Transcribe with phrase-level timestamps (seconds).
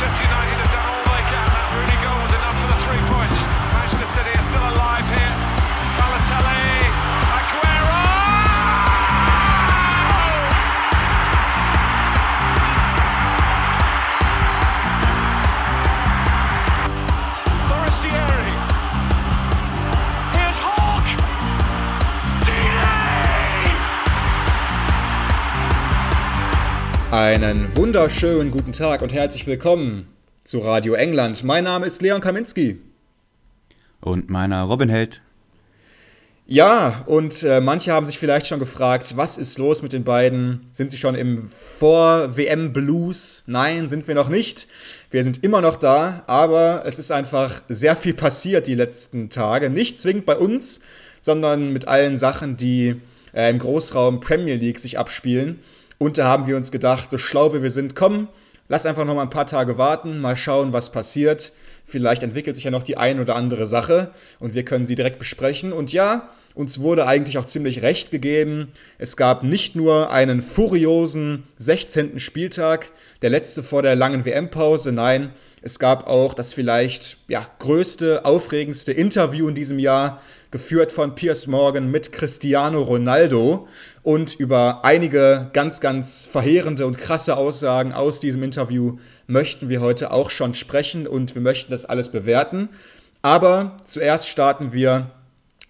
[0.00, 0.67] Manchester United
[27.18, 30.06] Einen wunderschönen guten Tag und herzlich willkommen
[30.44, 31.42] zu Radio England.
[31.42, 32.78] Mein Name ist Leon Kaminski.
[34.00, 35.20] Und meiner Robin Held.
[36.46, 40.68] Ja, und äh, manche haben sich vielleicht schon gefragt, was ist los mit den beiden?
[40.70, 41.50] Sind sie schon im
[41.80, 43.42] Vor-WM-Blues?
[43.48, 44.68] Nein, sind wir noch nicht.
[45.10, 49.70] Wir sind immer noch da, aber es ist einfach sehr viel passiert die letzten Tage.
[49.70, 50.78] Nicht zwingend bei uns,
[51.20, 53.00] sondern mit allen Sachen, die
[53.34, 55.58] äh, im Großraum Premier League sich abspielen.
[55.98, 58.28] Und da haben wir uns gedacht, so schlau wie wir sind, komm,
[58.68, 61.52] lass einfach noch mal ein paar Tage warten, mal schauen, was passiert.
[61.84, 65.18] Vielleicht entwickelt sich ja noch die ein oder andere Sache und wir können sie direkt
[65.18, 65.72] besprechen.
[65.72, 68.72] Und ja, uns wurde eigentlich auch ziemlich recht gegeben.
[68.98, 72.18] Es gab nicht nur einen furiosen 16.
[72.20, 72.90] Spieltag,
[73.22, 75.30] der letzte vor der langen WM-Pause, nein,
[75.62, 81.46] es gab auch das vielleicht ja, größte, aufregendste Interview in diesem Jahr geführt von Piers
[81.46, 83.68] Morgan mit Cristiano Ronaldo
[84.08, 90.12] und über einige ganz, ganz verheerende und krasse Aussagen aus diesem Interview möchten wir heute
[90.12, 92.70] auch schon sprechen und wir möchten das alles bewerten.
[93.20, 95.10] Aber zuerst starten wir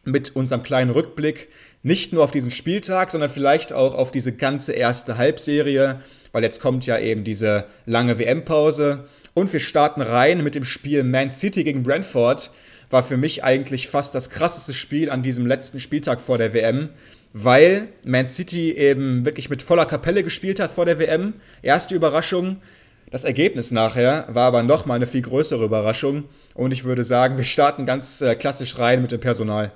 [0.05, 1.49] mit unserem kleinen Rückblick
[1.83, 6.01] nicht nur auf diesen Spieltag, sondern vielleicht auch auf diese ganze erste Halbserie,
[6.31, 9.07] weil jetzt kommt ja eben diese lange WM-Pause.
[9.35, 12.53] Und wir starten rein mit dem Spiel Man City gegen Brentford
[12.91, 16.91] war für mich eigentlich fast das krasseste Spiel an diesem letzten Spieltag vor der WM,
[17.33, 21.35] weil Man City eben wirklich mit voller Kapelle gespielt hat vor der WM.
[21.63, 22.57] Erste Überraschung.
[23.11, 26.25] Das Ergebnis nachher war aber nochmal eine viel größere Überraschung.
[26.55, 29.73] Und ich würde sagen, wir starten ganz äh, klassisch rein mit dem Personal.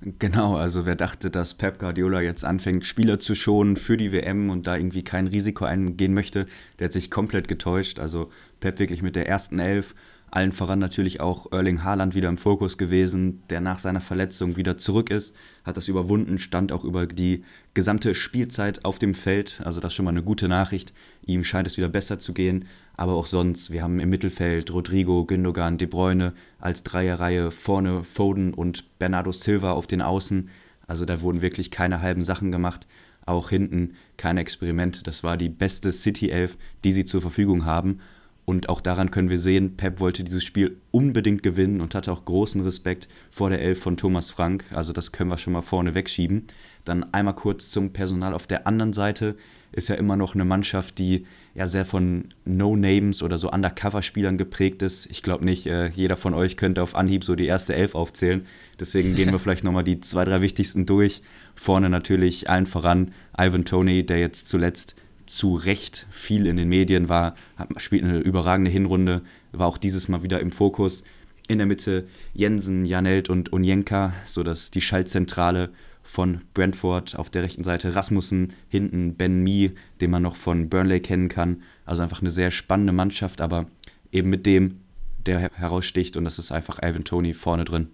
[0.00, 4.48] Genau, also wer dachte, dass Pep Guardiola jetzt anfängt, Spieler zu schonen für die WM
[4.48, 6.46] und da irgendwie kein Risiko eingehen möchte,
[6.78, 7.98] der hat sich komplett getäuscht.
[7.98, 9.96] Also Pep wirklich mit der ersten Elf
[10.30, 14.76] allen voran natürlich auch Erling Haaland wieder im Fokus gewesen, der nach seiner Verletzung wieder
[14.76, 15.34] zurück ist,
[15.64, 17.44] hat das überwunden, stand auch über die
[17.74, 19.60] gesamte Spielzeit auf dem Feld.
[19.64, 20.92] Also das ist schon mal eine gute Nachricht.
[21.24, 22.66] Ihm scheint es wieder besser zu gehen.
[22.96, 28.52] Aber auch sonst, wir haben im Mittelfeld Rodrigo, Gündogan, De Bruyne als Dreierreihe, vorne Foden
[28.52, 30.50] und Bernardo Silva auf den Außen.
[30.86, 32.86] Also da wurden wirklich keine halben Sachen gemacht.
[33.24, 35.02] Auch hinten keine Experimente.
[35.02, 38.00] Das war die beste City 11, die sie zur Verfügung haben.
[38.48, 42.24] Und auch daran können wir sehen, Pep wollte dieses Spiel unbedingt gewinnen und hatte auch
[42.24, 44.64] großen Respekt vor der Elf von Thomas Frank.
[44.70, 46.46] Also das können wir schon mal vorne wegschieben.
[46.86, 49.36] Dann einmal kurz zum Personal auf der anderen Seite.
[49.70, 54.80] Ist ja immer noch eine Mannschaft, die ja sehr von No-Names oder so Undercover-Spielern geprägt
[54.80, 55.04] ist.
[55.10, 58.46] Ich glaube nicht, äh, jeder von euch könnte auf Anhieb so die erste Elf aufzählen.
[58.80, 61.20] Deswegen gehen wir vielleicht nochmal die zwei, drei wichtigsten durch.
[61.54, 64.94] Vorne natürlich allen voran Ivan Tony, der jetzt zuletzt
[65.28, 67.34] zu Recht viel in den Medien war,
[67.76, 69.22] spielt eine überragende Hinrunde,
[69.52, 71.04] war auch dieses Mal wieder im Fokus.
[71.48, 75.70] In der Mitte Jensen, Janelt und Onjenka, sodass die Schaltzentrale
[76.02, 81.00] von Brentford auf der rechten Seite Rasmussen, hinten Ben Mee, den man noch von Burnley
[81.00, 81.62] kennen kann.
[81.84, 83.66] Also einfach eine sehr spannende Mannschaft, aber
[84.12, 84.80] eben mit dem,
[85.26, 87.88] der heraussticht und das ist einfach Ivan Tony vorne drin.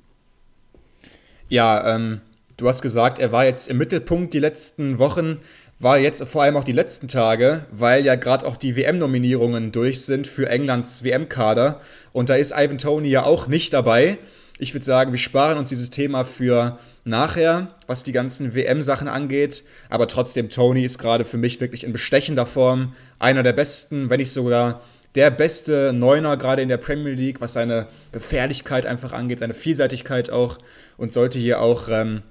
[1.49, 2.21] Ja, ähm,
[2.56, 5.39] du hast gesagt, er war jetzt im Mittelpunkt die letzten Wochen
[5.84, 10.00] war jetzt vor allem auch die letzten Tage, weil ja gerade auch die WM-Nominierungen durch
[10.00, 11.83] sind für Englands WM-Kader.
[12.15, 14.17] Und da ist Ivan Tony ja auch nicht dabei.
[14.59, 19.62] Ich würde sagen, wir sparen uns dieses Thema für nachher, was die ganzen WM-Sachen angeht.
[19.91, 24.21] Aber trotzdem, Tony ist gerade für mich wirklich in bestechender Form einer der besten, wenn
[24.21, 24.81] nicht sogar
[25.15, 30.31] der beste Neuner gerade in der Premier League, was seine Gefährlichkeit einfach angeht, seine Vielseitigkeit
[30.31, 30.56] auch
[30.97, 32.23] und sollte hier auch ähm,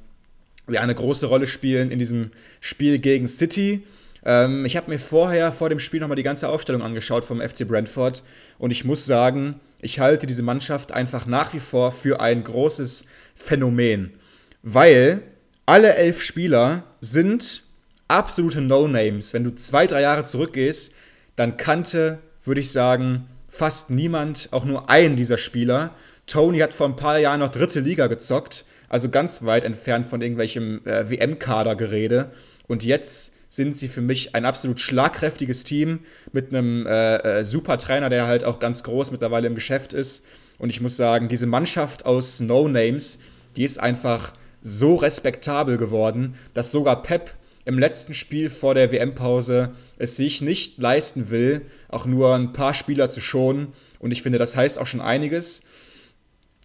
[0.67, 3.83] ja, eine große Rolle spielen in diesem Spiel gegen City.
[4.25, 7.67] Ähm, ich habe mir vorher, vor dem Spiel, nochmal die ganze Aufstellung angeschaut vom FC
[7.67, 8.23] Brentford
[8.57, 13.05] und ich muss sagen, ich halte diese Mannschaft einfach nach wie vor für ein großes
[13.35, 14.13] Phänomen,
[14.61, 15.21] weil
[15.65, 17.63] alle elf Spieler sind
[18.07, 19.33] absolute No-Names.
[19.33, 20.93] Wenn du zwei, drei Jahre zurückgehst,
[21.35, 25.95] dann kannte, würde ich sagen, fast niemand auch nur einen dieser Spieler.
[26.27, 30.21] Tony hat vor ein paar Jahren noch dritte Liga gezockt also ganz weit entfernt von
[30.21, 32.29] irgendwelchem äh, WM-Kader-Gerede.
[32.67, 37.79] Und jetzt sind sie für mich ein absolut schlagkräftiges Team mit einem äh, äh, super
[37.79, 40.23] Trainer, der halt auch ganz groß mittlerweile im Geschäft ist.
[40.59, 43.17] Und ich muss sagen, diese Mannschaft aus No Names,
[43.55, 47.33] die ist einfach so respektabel geworden, dass sogar Pep
[47.65, 52.75] im letzten Spiel vor der WM-Pause es sich nicht leisten will, auch nur ein paar
[52.75, 53.73] Spieler zu schonen.
[53.97, 55.63] Und ich finde, das heißt auch schon einiges.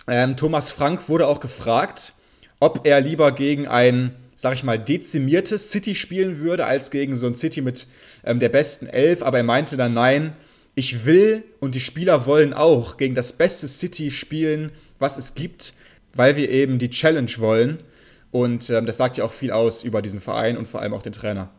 [0.09, 2.15] Ähm, Thomas Frank wurde auch gefragt,
[2.61, 7.27] ob er lieber gegen ein, sag ich mal, dezimiertes City spielen würde, als gegen so
[7.27, 7.87] ein City mit
[8.25, 9.23] ähm, der besten Elf.
[9.23, 10.33] Aber er meinte dann, nein,
[10.75, 15.75] ich will und die Spieler wollen auch gegen das beste City spielen, was es gibt,
[16.15, 17.83] weil wir eben die Challenge wollen.
[18.31, 21.03] Und ähm, das sagt ja auch viel aus über diesen Verein und vor allem auch
[21.03, 21.51] den Trainer.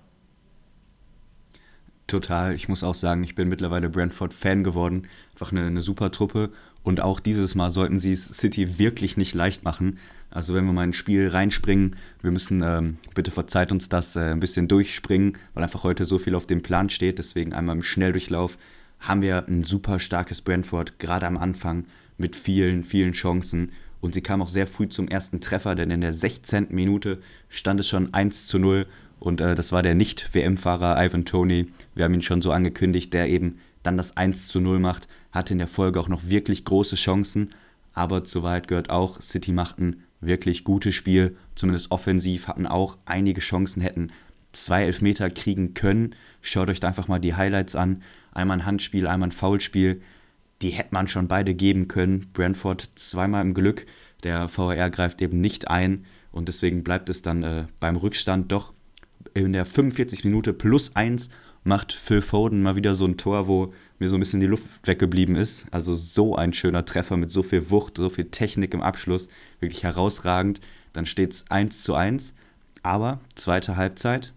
[2.09, 2.55] Total.
[2.55, 5.07] Ich muss auch sagen, ich bin mittlerweile Brentford-Fan geworden.
[5.31, 6.49] Einfach eine, eine super Truppe.
[6.83, 9.99] Und auch dieses Mal sollten sie es City wirklich nicht leicht machen.
[10.31, 14.31] Also wenn wir mal ein Spiel reinspringen, wir müssen, ähm, bitte verzeiht uns das, äh,
[14.31, 17.17] ein bisschen durchspringen, weil einfach heute so viel auf dem Plan steht.
[17.17, 18.57] Deswegen einmal im Schnelldurchlauf
[18.99, 21.85] haben wir ein super starkes Brentford, gerade am Anfang,
[22.17, 23.71] mit vielen, vielen Chancen.
[24.01, 26.67] Und sie kam auch sehr früh zum ersten Treffer, denn in der 16.
[26.69, 28.85] Minute stand es schon 1 zu 0.
[29.19, 31.71] Und äh, das war der Nicht-WM-Fahrer Ivan Tony.
[31.95, 35.07] Wir haben ihn schon so angekündigt, der eben dann das 1 zu 0 macht.
[35.31, 37.51] Hatte in der Folge auch noch wirklich große Chancen.
[37.93, 43.41] Aber zur Wahrheit gehört auch, City machten wirklich gutes Spiel, zumindest offensiv, hatten auch einige
[43.41, 44.11] Chancen, hätten
[44.51, 46.15] zwei Elfmeter kriegen können.
[46.41, 48.03] Schaut euch da einfach mal die Highlights an.
[48.31, 50.01] Einmal ein Handspiel, einmal ein Foulspiel
[50.61, 52.29] die hätte man schon beide geben können.
[52.33, 53.85] Brentford zweimal im Glück.
[54.23, 58.73] Der VAR greift eben nicht ein und deswegen bleibt es dann äh, beim Rückstand doch
[59.33, 61.29] in der 45 Minute plus 1
[61.63, 64.65] macht Phil Foden mal wieder so ein Tor, wo mir so ein bisschen die Luft
[64.85, 65.65] weggeblieben ist.
[65.71, 69.29] Also so ein schöner Treffer mit so viel Wucht, so viel Technik im Abschluss.
[69.59, 70.61] Wirklich herausragend.
[70.93, 72.33] Dann steht es 1 zu 1.
[72.81, 74.33] Aber zweite Halbzeit,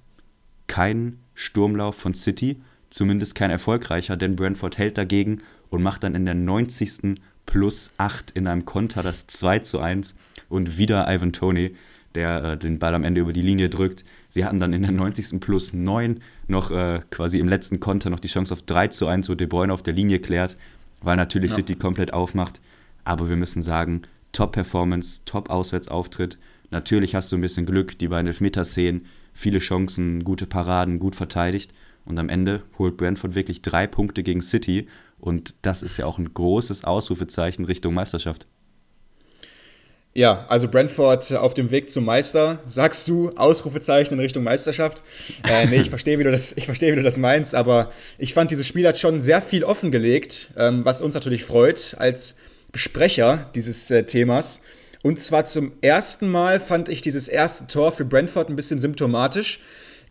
[0.67, 2.61] kein Sturmlauf von City,
[2.91, 7.21] zumindest kein erfolgreicher, denn Brentford hält dagegen und macht dann in der 90.
[7.47, 10.15] plus 8 in einem Konter das 2 zu 1
[10.49, 11.75] und wieder Ivan Tony,
[12.15, 14.05] der äh, den Ball am Ende über die Linie drückt.
[14.29, 15.41] Sie hatten dann in der 90.
[15.41, 19.29] plus 9 noch äh, quasi im letzten Konter noch die Chance auf 3 zu 1,
[19.29, 20.57] wo De Bruyne auf der Linie klärt,
[21.01, 21.57] weil natürlich ja.
[21.57, 22.61] City komplett aufmacht.
[23.05, 26.39] Aber wir müssen sagen, Top-Performance, Top-Auswärtsauftritt.
[26.71, 31.73] Natürlich hast du ein bisschen Glück, die beiden Elfmeter-Szenen, viele Chancen, gute Paraden, gut verteidigt.
[32.05, 34.89] Und am Ende holt Brentford wirklich drei Punkte gegen City
[35.23, 38.47] und das ist ja auch ein großes Ausrufezeichen Richtung Meisterschaft.
[40.15, 45.03] Ja, also Brentford auf dem Weg zum Meister, sagst du, Ausrufezeichen in Richtung Meisterschaft.
[45.49, 48.35] Äh, nee, ich verstehe, wie, du das, ich verstehe, wie du das meinst, aber ich
[48.35, 52.37] fand, dieses Spiel hat schon sehr viel offengelegt, ähm, was uns natürlich freut als
[52.73, 54.61] Besprecher dieses äh, Themas.
[55.03, 59.61] Und zwar zum ersten Mal fand ich dieses erste Tor für Brentford ein bisschen symptomatisch.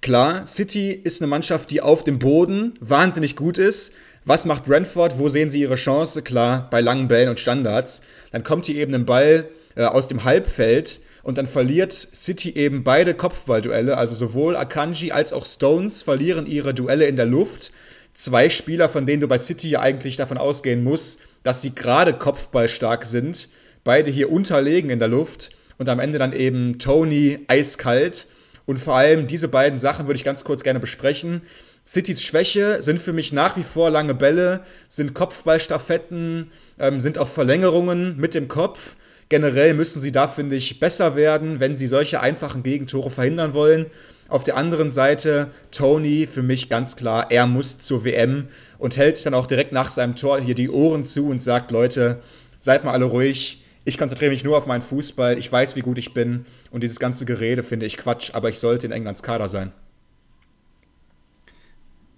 [0.01, 3.93] Klar, City ist eine Mannschaft, die auf dem Boden wahnsinnig gut ist,
[4.23, 5.17] was macht Brentford?
[5.17, 6.21] Wo sehen sie ihre Chance?
[6.21, 8.03] Klar, bei langen Bällen und Standards.
[8.31, 9.49] Dann kommt hier eben ein Ball
[9.81, 13.97] äh, aus dem Halbfeld und dann verliert City eben beide Kopfballduelle.
[13.97, 17.71] Also sowohl Akanji als auch Stones verlieren ihre Duelle in der Luft.
[18.13, 22.13] Zwei Spieler, von denen du bei City ja eigentlich davon ausgehen musst, dass sie gerade
[22.13, 23.49] kopfballstark sind.
[23.83, 25.49] Beide hier unterlegen in der Luft.
[25.79, 28.27] Und am Ende dann eben Tony eiskalt.
[28.67, 31.41] Und vor allem diese beiden Sachen würde ich ganz kurz gerne besprechen.
[31.87, 37.27] Citys Schwäche sind für mich nach wie vor lange Bälle, sind Kopfballstaffetten, ähm, sind auch
[37.27, 38.95] Verlängerungen mit dem Kopf.
[39.31, 43.85] Generell müssen sie da, finde ich, besser werden, wenn sie solche einfachen Gegentore verhindern wollen.
[44.27, 49.15] Auf der anderen Seite Tony, für mich ganz klar, er muss zur WM und hält
[49.15, 52.19] sich dann auch direkt nach seinem Tor hier die Ohren zu und sagt, Leute,
[52.59, 55.97] seid mal alle ruhig, ich konzentriere mich nur auf meinen Fußball, ich weiß, wie gut
[55.97, 59.47] ich bin und dieses ganze Gerede finde ich Quatsch, aber ich sollte in Englands Kader
[59.47, 59.71] sein.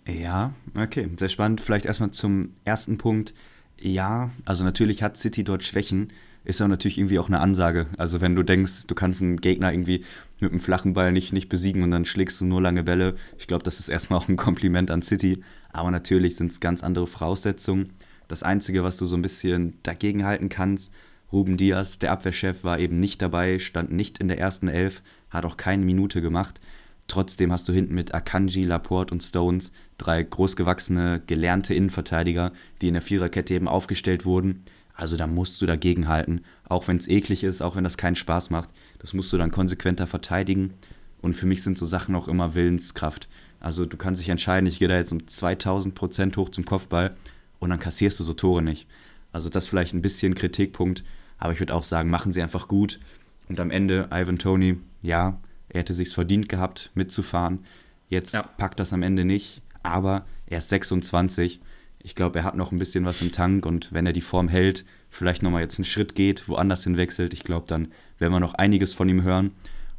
[0.08, 1.62] Ja, okay, sehr spannend.
[1.62, 3.36] Vielleicht erstmal zum ersten Punkt.
[3.80, 6.12] Ja, also natürlich hat City dort Schwächen,
[6.46, 7.88] ist aber natürlich irgendwie auch eine Ansage.
[7.98, 10.04] Also wenn du denkst, du kannst einen Gegner irgendwie
[10.40, 13.48] mit einem flachen Ball nicht, nicht besiegen und dann schlägst du nur lange Bälle, ich
[13.48, 15.42] glaube, das ist erstmal auch ein Kompliment an City.
[15.72, 17.94] Aber natürlich sind es ganz andere Voraussetzungen.
[18.28, 20.92] Das Einzige, was du so ein bisschen dagegen halten kannst,
[21.32, 25.46] Ruben Diaz, der Abwehrchef, war eben nicht dabei, stand nicht in der ersten Elf, hat
[25.46, 26.62] auch keine Minute gemacht.
[27.08, 32.94] Trotzdem hast du hinten mit Akanji, Laporte und Stones drei großgewachsene, gelernte Innenverteidiger, die in
[32.94, 34.64] der Viererkette eben aufgestellt wurden.
[34.94, 38.16] Also da musst du dagegen halten, auch wenn es eklig ist, auch wenn das keinen
[38.16, 38.70] Spaß macht.
[39.00, 40.74] Das musst du dann konsequenter verteidigen.
[41.22, 43.28] Und für mich sind so Sachen auch immer Willenskraft.
[43.60, 47.16] Also du kannst dich entscheiden, ich gehe da jetzt um 2000 Prozent hoch zum Kopfball
[47.60, 48.88] und dann kassierst du so Tore nicht.
[49.32, 51.04] Also das vielleicht ein bisschen Kritikpunkt,
[51.38, 53.00] aber ich würde auch sagen, machen sie einfach gut.
[53.48, 57.66] Und am Ende, Ivan Tony, ja, er hätte sich verdient gehabt, mitzufahren.
[58.10, 58.44] Jetzt ja.
[58.44, 61.62] packt das am Ende nicht, aber er ist 26.
[62.06, 64.50] Ich glaube, er hat noch ein bisschen was im Tank und wenn er die Form
[64.50, 67.88] hält, vielleicht nochmal jetzt einen Schritt geht, woanders hinwechselt, ich glaube, dann
[68.20, 69.52] werden wir noch einiges von ihm hören.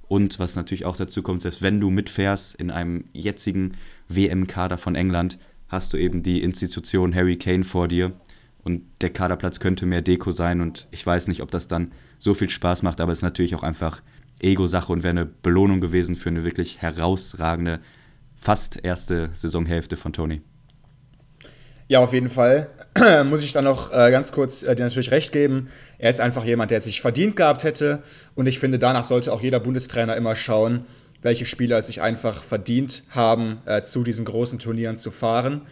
[0.06, 3.75] Und was natürlich auch dazu kommt, selbst wenn du mitfährst in einem jetzigen
[4.08, 8.12] WM-Kader von England, hast du eben die Institution Harry Kane vor dir.
[8.62, 10.61] Und der Kaderplatz könnte mehr Deko sein.
[10.61, 13.54] Und ich weiß nicht, ob das dann so viel Spaß macht, aber es ist natürlich
[13.54, 14.02] auch einfach
[14.40, 17.80] Ego-Sache und wäre eine Belohnung gewesen für eine wirklich herausragende,
[18.37, 20.42] fast erste Saisonhälfte von Tony.
[21.87, 22.71] Ja, auf jeden Fall.
[23.26, 25.69] Muss ich dann noch äh, ganz kurz äh, dir natürlich recht geben.
[25.99, 28.03] Er ist einfach jemand, der sich verdient gehabt hätte.
[28.35, 30.87] Und ich finde, danach sollte auch jeder Bundestrainer immer schauen,
[31.21, 35.62] welche Spieler es sich einfach verdient haben, äh, zu diesen großen Turnieren zu fahren.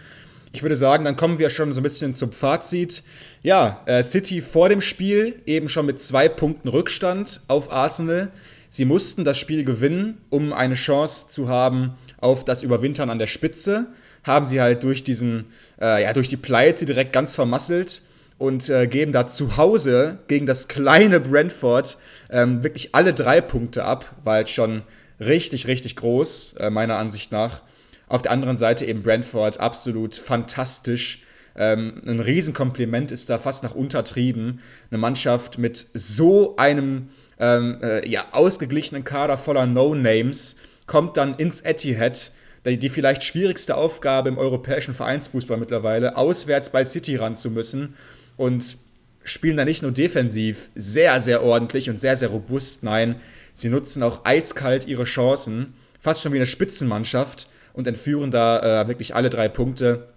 [0.52, 3.02] Ich würde sagen, dann kommen wir schon so ein bisschen zum Fazit.
[3.42, 8.30] Ja, äh, City vor dem Spiel eben schon mit zwei Punkten Rückstand auf Arsenal.
[8.68, 13.26] Sie mussten das Spiel gewinnen, um eine Chance zu haben auf das Überwintern an der
[13.28, 13.86] Spitze
[14.24, 15.46] haben sie halt durch diesen,
[15.80, 18.02] äh, ja, durch die Pleite direkt ganz vermasselt
[18.38, 21.96] und äh, geben da zu Hause gegen das kleine Brentford
[22.30, 24.82] ähm, wirklich alle drei Punkte ab, war halt schon
[25.20, 27.62] richtig, richtig groß, äh, meiner Ansicht nach.
[28.08, 31.22] Auf der anderen Seite eben Brentford absolut fantastisch.
[31.54, 34.60] Ähm, ein Riesenkompliment ist da fast nach untertrieben.
[34.90, 41.60] Eine Mannschaft mit so einem ähm, äh, ja, ausgeglichenen Kader voller No-Names kommt dann ins
[41.60, 42.32] Etihad
[42.64, 47.94] die vielleicht schwierigste Aufgabe im europäischen Vereinsfußball mittlerweile, auswärts bei City ran zu müssen
[48.36, 48.76] und
[49.24, 53.16] spielen da nicht nur defensiv sehr, sehr ordentlich und sehr, sehr robust, nein,
[53.54, 58.88] sie nutzen auch eiskalt ihre Chancen, fast schon wie eine Spitzenmannschaft und entführen da äh,
[58.88, 60.08] wirklich alle drei Punkte.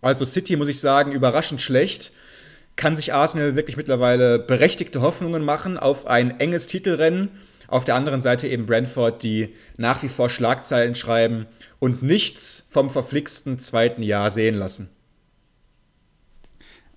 [0.00, 2.12] Also City, muss ich sagen, überraschend schlecht.
[2.76, 7.30] Kann sich Arsenal wirklich mittlerweile berechtigte Hoffnungen machen auf ein enges Titelrennen
[7.68, 11.46] auf der anderen Seite eben Brentford, die nach wie vor Schlagzeilen schreiben
[11.78, 14.90] und nichts vom verflixten zweiten Jahr sehen lassen.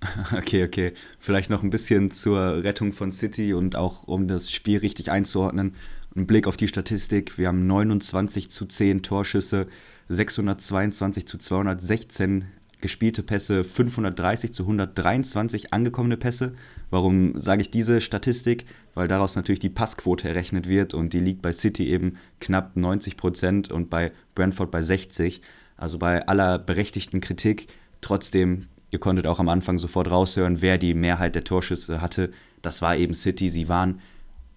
[0.35, 0.93] Okay, okay.
[1.19, 5.75] Vielleicht noch ein bisschen zur Rettung von City und auch um das Spiel richtig einzuordnen.
[6.15, 7.37] Ein Blick auf die Statistik.
[7.37, 9.67] Wir haben 29 zu 10 Torschüsse,
[10.09, 12.45] 622 zu 216
[12.81, 16.53] gespielte Pässe, 530 zu 123 angekommene Pässe.
[16.89, 18.65] Warum sage ich diese Statistik?
[18.93, 23.17] Weil daraus natürlich die Passquote errechnet wird und die liegt bei City eben knapp 90
[23.17, 25.41] Prozent und bei Brentford bei 60.
[25.77, 27.67] Also bei aller berechtigten Kritik.
[28.01, 32.31] Trotzdem, ihr konntet auch am Anfang sofort raushören, wer die Mehrheit der Torschüsse hatte.
[32.61, 33.50] Das war eben City.
[33.50, 34.01] Sie waren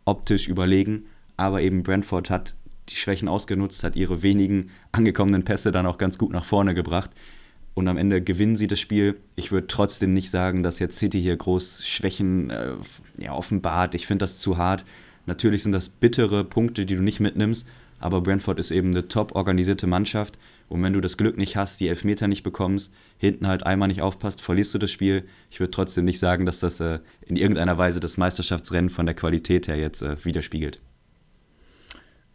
[0.04, 2.54] optisch überlegen, aber eben Brentford hat
[2.90, 7.10] die Schwächen ausgenutzt, hat ihre wenigen angekommenen Pässe dann auch ganz gut nach vorne gebracht
[7.74, 9.16] und am Ende gewinnen sie das Spiel.
[9.34, 12.72] Ich würde trotzdem nicht sagen, dass jetzt City hier groß Schwächen äh,
[13.18, 13.94] ja, offenbart.
[13.94, 14.84] Ich finde das zu hart.
[15.26, 17.66] Natürlich sind das bittere Punkte, die du nicht mitnimmst,
[17.98, 20.38] aber Brentford ist eben eine top organisierte Mannschaft.
[20.68, 24.02] Und wenn du das Glück nicht hast, die Elfmeter nicht bekommst, hinten halt einmal nicht
[24.02, 25.24] aufpasst, verlierst du das Spiel.
[25.50, 29.14] Ich würde trotzdem nicht sagen, dass das äh, in irgendeiner Weise das Meisterschaftsrennen von der
[29.14, 30.80] Qualität her jetzt äh, widerspiegelt.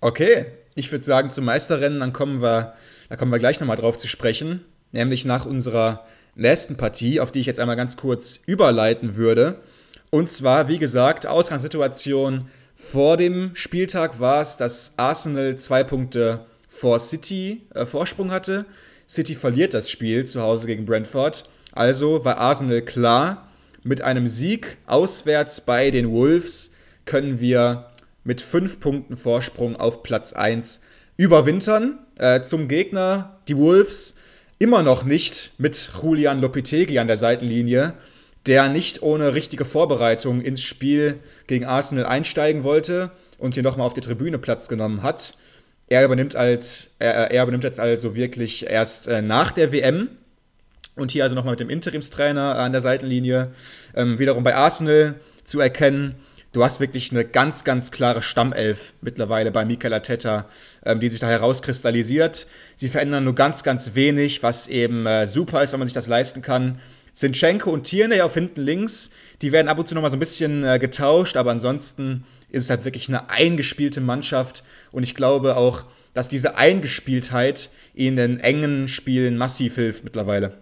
[0.02, 2.74] Okay, ich würde sagen, zum Meisterrennen, dann kommen wir,
[3.10, 6.06] da kommen wir gleich nochmal drauf zu sprechen nämlich nach unserer
[6.36, 9.60] letzten Partie, auf die ich jetzt einmal ganz kurz überleiten würde.
[10.10, 16.98] Und zwar, wie gesagt, Ausgangssituation vor dem Spieltag war es, dass Arsenal zwei Punkte vor
[16.98, 18.66] City äh, Vorsprung hatte.
[19.08, 21.50] City verliert das Spiel zu Hause gegen Brentford.
[21.74, 23.50] Also war Arsenal klar,
[23.84, 26.72] mit einem Sieg auswärts bei den Wolves
[27.06, 27.92] können wir
[28.24, 30.82] mit fünf Punkten Vorsprung auf Platz 1
[31.18, 32.00] überwintern.
[32.18, 34.16] Äh, zum Gegner die Wolves
[34.60, 37.94] immer noch nicht mit Julian Lopetegui an der Seitenlinie,
[38.46, 43.94] der nicht ohne richtige Vorbereitung ins Spiel gegen Arsenal einsteigen wollte und hier nochmal auf
[43.94, 45.36] die Tribüne Platz genommen hat.
[45.88, 50.10] Er übernimmt, als, er, er übernimmt jetzt also wirklich erst äh, nach der WM
[50.96, 53.52] und hier also nochmal mit dem Interimstrainer an der Seitenlinie
[53.96, 56.16] ähm, wiederum bei Arsenal zu erkennen
[56.52, 60.46] du hast wirklich eine ganz, ganz klare Stammelf mittlerweile bei Mikel Arteta,
[60.86, 62.48] ähm, die sich da herauskristallisiert.
[62.76, 66.08] Sie verändern nur ganz, ganz wenig, was eben äh, super ist, wenn man sich das
[66.08, 66.80] leisten kann.
[67.14, 70.64] Sinchenko und Tierney auf hinten links, die werden ab und zu nochmal so ein bisschen
[70.64, 75.86] äh, getauscht, aber ansonsten ist es halt wirklich eine eingespielte Mannschaft und ich glaube auch,
[76.14, 80.58] dass diese Eingespieltheit ihnen in engen Spielen massiv hilft mittlerweile.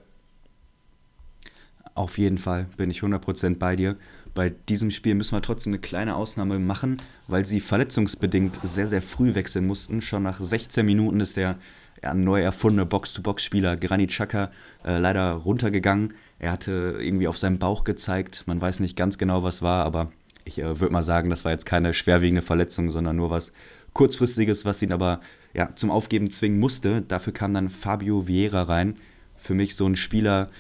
[1.94, 3.96] Auf jeden Fall bin ich 100% bei dir.
[4.38, 9.02] Bei diesem Spiel müssen wir trotzdem eine kleine Ausnahme machen, weil sie verletzungsbedingt sehr, sehr
[9.02, 10.00] früh wechseln mussten.
[10.00, 11.58] Schon nach 16 Minuten ist der
[12.04, 14.52] ja, neu erfundene Box-to-Box-Spieler Granit Xhaka
[14.86, 16.14] äh, leider runtergegangen.
[16.38, 18.44] Er hatte irgendwie auf seinem Bauch gezeigt.
[18.46, 20.12] Man weiß nicht ganz genau, was war, aber
[20.46, 23.54] ich äh, würde mal sagen, das war jetzt keine schwerwiegende Verletzung, sondern nur was
[23.94, 25.20] kurzfristiges, was ihn aber
[25.56, 27.02] ja, zum Aufgeben zwingen musste.
[27.02, 28.98] Dafür kam dann Fabio Vieira rein.
[29.36, 30.52] Für mich so ein Spieler,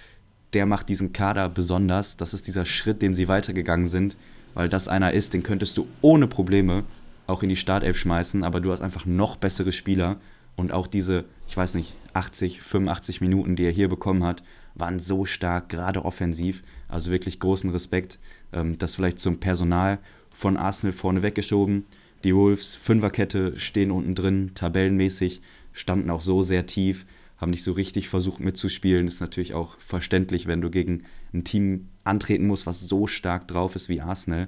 [0.53, 2.17] der macht diesen Kader besonders.
[2.17, 4.17] Das ist dieser Schritt, den sie weitergegangen sind,
[4.53, 6.83] weil das einer ist, den könntest du ohne Probleme
[7.27, 10.17] auch in die Startelf schmeißen, aber du hast einfach noch bessere Spieler
[10.55, 14.41] und auch diese, ich weiß nicht, 80, 85 Minuten, die er hier bekommen hat,
[14.73, 16.63] waren so stark, gerade offensiv.
[16.87, 18.19] Also wirklich großen Respekt.
[18.53, 19.99] Ähm, das vielleicht zum Personal
[20.33, 21.85] von Arsenal vorne weggeschoben.
[22.23, 25.41] Die Wolves, Fünferkette stehen unten drin, tabellenmäßig,
[25.73, 27.05] standen auch so sehr tief,
[27.37, 29.07] haben nicht so richtig versucht mitzuspielen.
[29.07, 31.03] Ist natürlich auch verständlich, wenn du gegen
[31.33, 34.47] ein Team antreten musst, was so stark drauf ist wie Arsenal.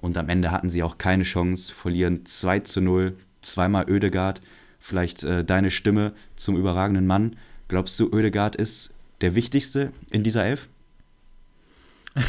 [0.00, 4.40] Und am Ende hatten sie auch keine Chance, verlieren 2 zu 0, zweimal Ödegard.
[4.78, 7.36] Vielleicht äh, deine Stimme zum überragenden Mann.
[7.66, 10.68] Glaubst du, Ödegard ist der wichtigste in dieser Elf?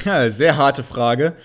[0.06, 1.36] Ja, sehr harte Frage.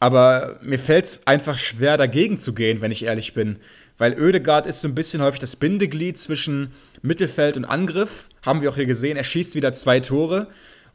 [0.00, 3.58] Aber mir fällt es einfach schwer, dagegen zu gehen, wenn ich ehrlich bin.
[4.00, 8.30] Weil Ödegard ist so ein bisschen häufig das Bindeglied zwischen Mittelfeld und Angriff.
[8.46, 9.18] Haben wir auch hier gesehen.
[9.18, 10.46] Er schießt wieder zwei Tore.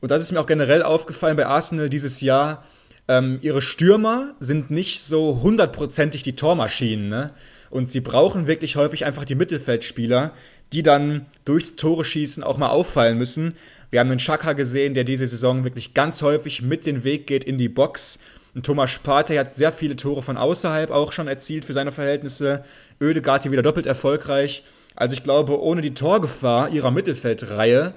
[0.01, 2.65] Und das ist mir auch generell aufgefallen bei Arsenal dieses Jahr.
[3.07, 7.07] Ähm, ihre Stürmer sind nicht so hundertprozentig die Tormaschinen.
[7.07, 7.31] Ne?
[7.69, 10.33] Und sie brauchen wirklich häufig einfach die Mittelfeldspieler,
[10.73, 13.53] die dann durchs Tore schießen auch mal auffallen müssen.
[13.91, 17.43] Wir haben einen Schaka gesehen, der diese Saison wirklich ganz häufig mit den Weg geht
[17.43, 18.17] in die Box
[18.55, 22.63] und Thomas Sparte hat sehr viele Tore von außerhalb auch schon erzielt für seine Verhältnisse.
[23.01, 24.63] Ödegaard hier wieder doppelt erfolgreich.
[24.95, 27.93] Also ich glaube, ohne die Torgefahr ihrer Mittelfeldreihe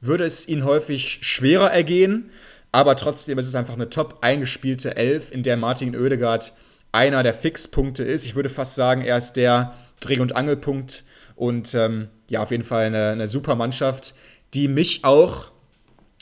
[0.00, 2.30] würde es ihnen häufig schwerer ergehen.
[2.72, 6.52] Aber trotzdem ist es einfach eine top eingespielte Elf, in der Martin Oedegaard
[6.92, 8.24] einer der Fixpunkte ist.
[8.24, 12.64] Ich würde fast sagen, er ist der Dreh- und Angelpunkt und ähm, ja, auf jeden
[12.64, 14.14] Fall eine, eine super Mannschaft,
[14.54, 15.50] die mich auch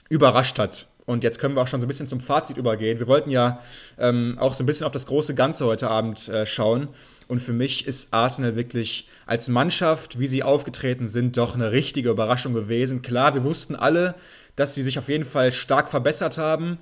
[0.09, 0.89] überrascht hat.
[1.07, 2.99] Und jetzt können wir auch schon so ein bisschen zum Fazit übergehen.
[2.99, 3.61] Wir wollten ja
[3.99, 6.89] ähm, auch so ein bisschen auf das große Ganze heute Abend äh, schauen.
[7.29, 12.11] Und für mich ist Arsenal wirklich als Mannschaft, wie sie aufgetreten sind, doch eine richtige
[12.11, 13.03] Überraschung gewesen.
[13.03, 14.15] Klar, wir wussten alle,
[14.57, 16.79] dass sie sich auf jeden Fall stark verbessert haben.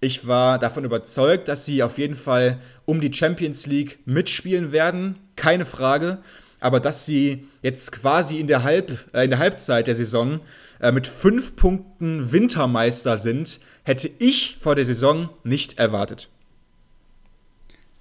[0.00, 5.16] Ich war davon überzeugt, dass sie auf jeden Fall um die Champions League mitspielen werden.
[5.36, 6.18] Keine Frage.
[6.60, 10.40] Aber dass sie jetzt quasi in der, Halb, äh, in der Halbzeit der Saison
[10.80, 16.30] äh, mit fünf Punkten Wintermeister sind, hätte ich vor der Saison nicht erwartet.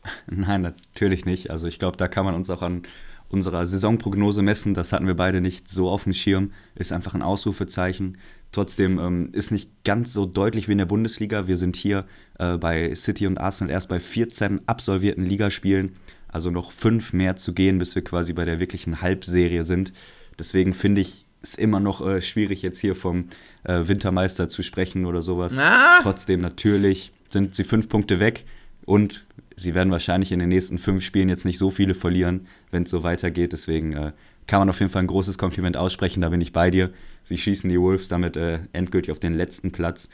[0.27, 1.51] Nein, natürlich nicht.
[1.51, 2.83] Also ich glaube, da kann man uns auch an
[3.29, 4.73] unserer Saisonprognose messen.
[4.73, 6.51] Das hatten wir beide nicht so auf dem Schirm.
[6.75, 8.17] Ist einfach ein Ausrufezeichen.
[8.51, 11.47] Trotzdem ähm, ist nicht ganz so deutlich wie in der Bundesliga.
[11.47, 12.05] Wir sind hier
[12.39, 15.95] äh, bei City und Arsenal erst bei 14 absolvierten Ligaspielen.
[16.27, 19.93] Also noch fünf mehr zu gehen, bis wir quasi bei der wirklichen Halbserie sind.
[20.37, 23.25] Deswegen finde ich, ist immer noch äh, schwierig, jetzt hier vom
[23.63, 25.53] äh, Wintermeister zu sprechen oder sowas.
[25.55, 25.99] Na?
[26.01, 28.45] Trotzdem natürlich sind sie fünf Punkte weg
[28.85, 32.83] und sie werden wahrscheinlich in den nächsten fünf Spielen jetzt nicht so viele verlieren, wenn
[32.83, 33.53] es so weitergeht.
[33.53, 34.11] Deswegen äh,
[34.47, 36.91] kann man auf jeden Fall ein großes Kompliment aussprechen, da bin ich bei dir.
[37.23, 40.09] Sie schießen die Wolves damit äh, endgültig auf den letzten Platz.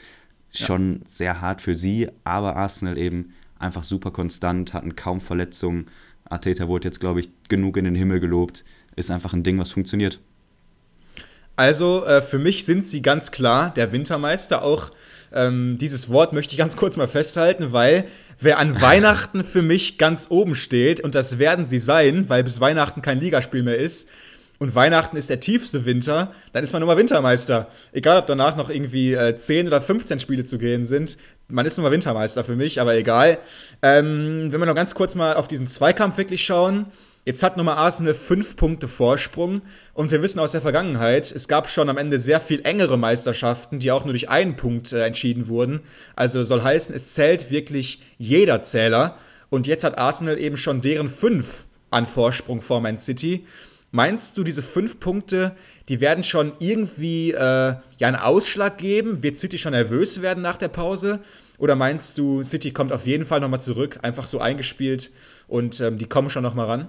[0.50, 1.00] Schon ja.
[1.08, 5.86] sehr hart für sie, aber Arsenal eben einfach super konstant, hatten kaum Verletzungen.
[6.24, 8.64] Arteta wurde jetzt, glaube ich, genug in den Himmel gelobt.
[8.96, 10.20] Ist einfach ein Ding, was funktioniert.
[11.56, 14.62] Also äh, für mich sind sie ganz klar der Wintermeister.
[14.62, 14.90] Auch
[15.32, 18.04] ähm, dieses Wort möchte ich ganz kurz mal festhalten, weil
[18.40, 22.60] wer an Weihnachten für mich ganz oben steht, und das werden sie sein, weil bis
[22.60, 24.08] Weihnachten kein Ligaspiel mehr ist,
[24.62, 27.66] und Weihnachten ist der tiefste Winter, dann ist man nun mal Wintermeister.
[27.90, 31.16] Egal, ob danach noch irgendwie äh, 10 oder 15 Spiele zu gehen sind,
[31.48, 33.38] man ist nun mal Wintermeister für mich, aber egal.
[33.82, 36.86] Ähm, wenn wir noch ganz kurz mal auf diesen Zweikampf wirklich schauen,
[37.24, 39.62] Jetzt hat Nummer Arsenal fünf Punkte Vorsprung
[39.94, 43.78] und wir wissen aus der Vergangenheit, es gab schon am Ende sehr viel engere Meisterschaften,
[43.78, 45.82] die auch nur durch einen Punkt äh, entschieden wurden.
[46.16, 49.18] Also soll heißen, es zählt wirklich jeder Zähler
[49.50, 53.46] und jetzt hat Arsenal eben schon deren fünf an Vorsprung vor Man City.
[53.92, 55.54] Meinst du, diese fünf Punkte,
[55.88, 59.22] die werden schon irgendwie äh, ja einen Ausschlag geben?
[59.22, 61.20] Wird City schon nervös werden nach der Pause?
[61.58, 65.12] Oder meinst du, City kommt auf jeden Fall nochmal zurück, einfach so eingespielt
[65.46, 66.88] und ähm, die kommen schon nochmal ran?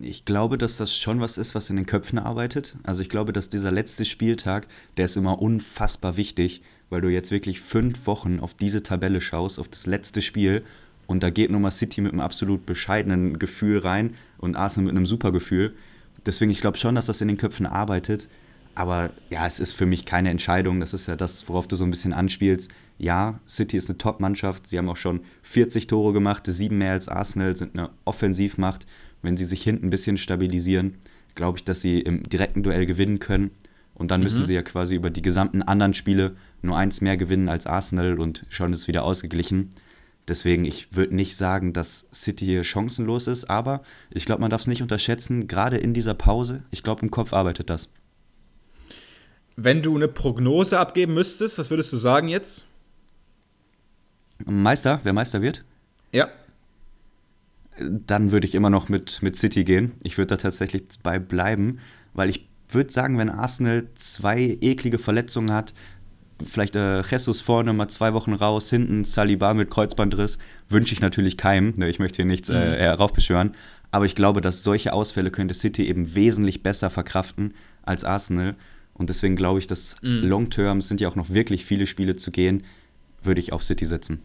[0.00, 2.76] Ich glaube, dass das schon was ist, was in den Köpfen arbeitet.
[2.82, 7.30] Also ich glaube, dass dieser letzte Spieltag, der ist immer unfassbar wichtig, weil du jetzt
[7.30, 10.64] wirklich fünf Wochen auf diese Tabelle schaust, auf das letzte Spiel
[11.10, 15.06] und da geht Nummer City mit einem absolut bescheidenen Gefühl rein und Arsenal mit einem
[15.06, 15.74] super Gefühl.
[16.24, 18.28] Deswegen, ich glaube schon, dass das in den Köpfen arbeitet.
[18.76, 20.78] Aber ja, es ist für mich keine Entscheidung.
[20.78, 22.70] Das ist ja das, worauf du so ein bisschen anspielst.
[22.96, 24.68] Ja, City ist eine Top-Mannschaft.
[24.68, 28.86] Sie haben auch schon 40 Tore gemacht, sieben mehr als Arsenal, sind eine Offensivmacht
[29.22, 30.96] wenn sie sich hinten ein bisschen stabilisieren,
[31.34, 33.50] glaube ich, dass sie im direkten Duell gewinnen können.
[33.94, 34.24] Und dann mhm.
[34.24, 38.18] müssen sie ja quasi über die gesamten anderen Spiele nur eins mehr gewinnen als Arsenal
[38.18, 39.70] und schon ist wieder ausgeglichen.
[40.28, 44.62] Deswegen, ich würde nicht sagen, dass City hier chancenlos ist, aber ich glaube, man darf
[44.62, 46.62] es nicht unterschätzen, gerade in dieser Pause.
[46.70, 47.90] Ich glaube, im Kopf arbeitet das.
[49.56, 52.66] Wenn du eine Prognose abgeben müsstest, was würdest du sagen jetzt?
[54.44, 55.64] Meister, wer Meister wird?
[56.12, 56.28] Ja
[57.88, 59.92] dann würde ich immer noch mit, mit City gehen.
[60.02, 61.78] Ich würde da tatsächlich bei bleiben,
[62.12, 65.74] weil ich würde sagen, wenn Arsenal zwei eklige Verletzungen hat,
[66.44, 70.38] vielleicht äh, Jesus vorne mal zwei Wochen raus, hinten Saliba mit Kreuzbandriss,
[70.68, 71.74] wünsche ich natürlich keinem.
[71.76, 72.74] Ne, ich möchte hier nichts äh, mhm.
[72.74, 73.54] heraufbeschwören.
[73.90, 78.54] Aber ich glaube, dass solche Ausfälle könnte City eben wesentlich besser verkraften als Arsenal.
[78.94, 80.28] Und deswegen glaube ich, dass mhm.
[80.28, 82.62] Long Term, es sind ja auch noch wirklich viele Spiele zu gehen,
[83.22, 84.20] würde ich auf City setzen.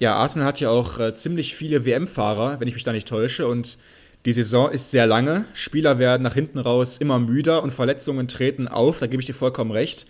[0.00, 3.46] Ja, Arsenal hat ja auch äh, ziemlich viele WM-Fahrer, wenn ich mich da nicht täusche.
[3.46, 3.78] Und
[4.24, 5.44] die Saison ist sehr lange.
[5.54, 8.98] Spieler werden nach hinten raus immer müder und Verletzungen treten auf.
[8.98, 10.06] Da gebe ich dir vollkommen recht.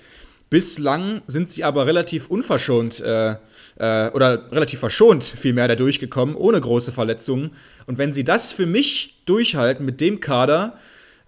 [0.49, 3.37] Bislang sind sie aber relativ unverschont äh,
[3.77, 7.51] äh, oder relativ verschont vielmehr da durchgekommen, ohne große Verletzungen.
[7.87, 10.79] Und wenn sie das für mich durchhalten mit dem Kader,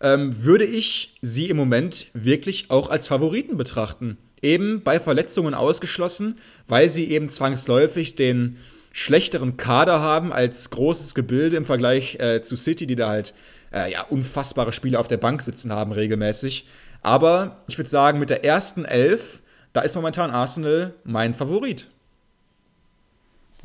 [0.00, 4.16] ähm, würde ich sie im Moment wirklich auch als Favoriten betrachten.
[4.42, 6.36] Eben bei Verletzungen ausgeschlossen,
[6.68, 8.58] weil sie eben zwangsläufig den
[8.92, 13.34] schlechteren Kader haben als großes Gebilde im Vergleich äh, zu City, die da halt
[13.72, 16.66] äh, ja, unfassbare Spieler auf der Bank sitzen haben regelmäßig.
[17.02, 21.88] Aber ich würde sagen, mit der ersten Elf, da ist momentan Arsenal mein Favorit.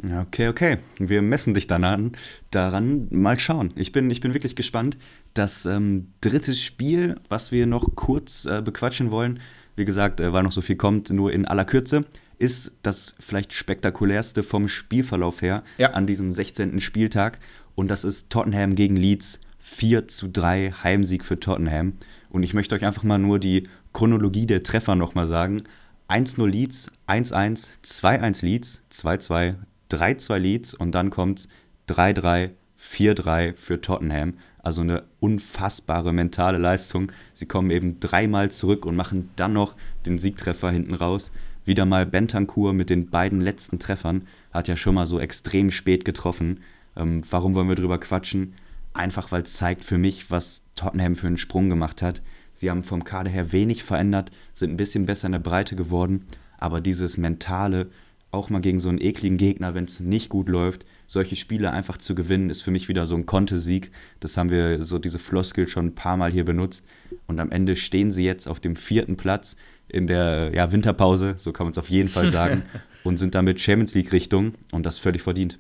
[0.03, 0.77] Okay, okay.
[0.97, 2.11] Wir messen dich dann an,
[2.49, 3.07] daran.
[3.11, 3.71] Mal schauen.
[3.75, 4.97] Ich bin, ich bin wirklich gespannt.
[5.33, 9.39] Das ähm, dritte Spiel, was wir noch kurz äh, bequatschen wollen,
[9.81, 12.05] wie gesagt, äh, weil noch so viel kommt, nur in aller Kürze,
[12.37, 15.91] ist das vielleicht spektakulärste vom Spielverlauf her ja.
[15.91, 16.79] an diesem 16.
[16.79, 17.39] Spieltag.
[17.75, 19.39] Und das ist Tottenham gegen Leeds.
[19.59, 21.93] 4 zu 3 Heimsieg für Tottenham.
[22.29, 25.63] Und ich möchte euch einfach mal nur die Chronologie der Treffer nochmal sagen.
[26.09, 29.55] 1-0 Leeds, 1-1, 2-1 Leeds, 2-2,
[29.91, 31.47] 3-2 Leeds und dann kommt
[31.89, 34.33] 3-3, 4-3 für Tottenham.
[34.63, 37.11] Also eine unfassbare mentale Leistung.
[37.33, 41.31] Sie kommen eben dreimal zurück und machen dann noch den Siegtreffer hinten raus.
[41.65, 44.27] Wieder mal Bentancur mit den beiden letzten Treffern.
[44.51, 46.61] Hat ja schon mal so extrem spät getroffen.
[46.95, 48.53] Ähm, warum wollen wir drüber quatschen?
[48.93, 52.21] Einfach weil es zeigt für mich, was Tottenham für einen Sprung gemacht hat.
[52.55, 56.25] Sie haben vom Kader her wenig verändert, sind ein bisschen besser in der Breite geworden,
[56.57, 57.89] aber dieses mentale,
[58.29, 61.97] auch mal gegen so einen ekligen Gegner, wenn es nicht gut läuft, solche Spiele einfach
[61.97, 63.91] zu gewinnen, ist für mich wieder so ein Kontesieg.
[64.21, 66.85] Das haben wir so diese Floskel schon ein paar Mal hier benutzt.
[67.27, 69.57] Und am Ende stehen sie jetzt auf dem vierten Platz
[69.89, 72.63] in der ja, Winterpause, so kann man es auf jeden Fall sagen,
[73.03, 75.59] und sind damit Champions League Richtung und das völlig verdient.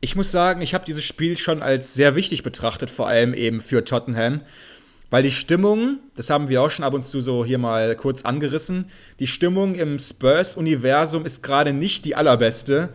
[0.00, 3.60] Ich muss sagen, ich habe dieses Spiel schon als sehr wichtig betrachtet, vor allem eben
[3.60, 4.40] für Tottenham.
[5.10, 8.24] Weil die Stimmung, das haben wir auch schon ab und zu so hier mal kurz
[8.24, 8.86] angerissen,
[9.20, 12.88] die Stimmung im Spurs-Universum ist gerade nicht die allerbeste.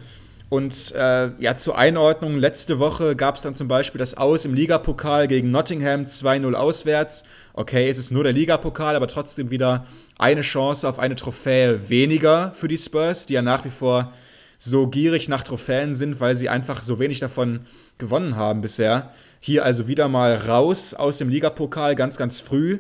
[0.50, 4.56] Und äh, ja, zur Einordnung, letzte Woche gab es dann zum Beispiel das Aus im
[4.56, 7.24] Ligapokal gegen Nottingham 2-0 auswärts.
[7.54, 9.86] Okay, es ist nur der Ligapokal, aber trotzdem wieder
[10.18, 14.12] eine Chance auf eine Trophäe weniger für die Spurs, die ja nach wie vor
[14.58, 17.62] so gierig nach Trophäen sind, weil sie einfach so wenig davon
[18.00, 19.14] gewonnen haben bisher.
[19.40, 22.80] Hier also wieder mal raus aus dem Ligapokal ganz, ganz früh.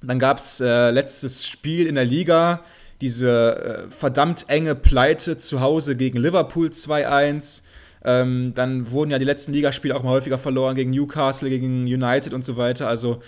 [0.00, 2.64] Dann gab es äh, letztes Spiel in der Liga,
[3.02, 7.62] diese äh, verdammt enge Pleite zu Hause gegen Liverpool 2-1.
[8.04, 12.32] Ähm, dann wurden ja die letzten Ligaspiele auch mal häufiger verloren gegen Newcastle, gegen United
[12.32, 12.88] und so weiter.
[12.88, 13.20] Also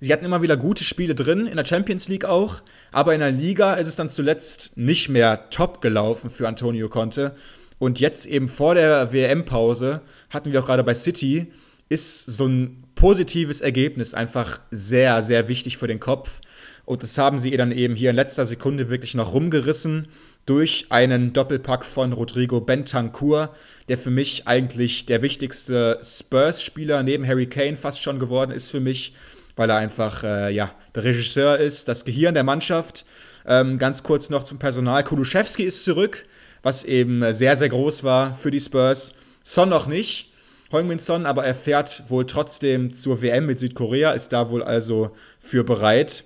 [0.00, 2.62] sie hatten immer wieder gute Spiele drin, in der Champions League auch.
[2.92, 7.34] Aber in der Liga ist es dann zuletzt nicht mehr top gelaufen für Antonio Conte.
[7.78, 10.00] Und jetzt eben vor der WM-Pause
[10.30, 11.52] hatten wir auch gerade bei City
[11.88, 16.40] ist so ein positives Ergebnis einfach sehr, sehr wichtig für den Kopf.
[16.88, 20.08] Und das haben sie dann eben hier in letzter Sekunde wirklich noch rumgerissen
[20.46, 23.54] durch einen Doppelpack von Rodrigo Bentancur,
[23.90, 28.80] der für mich eigentlich der wichtigste Spurs-Spieler neben Harry Kane fast schon geworden ist für
[28.80, 29.12] mich,
[29.54, 33.04] weil er einfach äh, ja, der Regisseur ist, das Gehirn der Mannschaft.
[33.46, 35.04] Ähm, ganz kurz noch zum Personal.
[35.04, 36.24] Kuduszewski ist zurück,
[36.62, 39.12] was eben sehr, sehr groß war für die Spurs.
[39.42, 40.32] Son noch nicht.
[40.72, 45.10] Heung-Min Son, aber er fährt wohl trotzdem zur WM mit Südkorea, ist da wohl also
[45.38, 46.24] für bereit.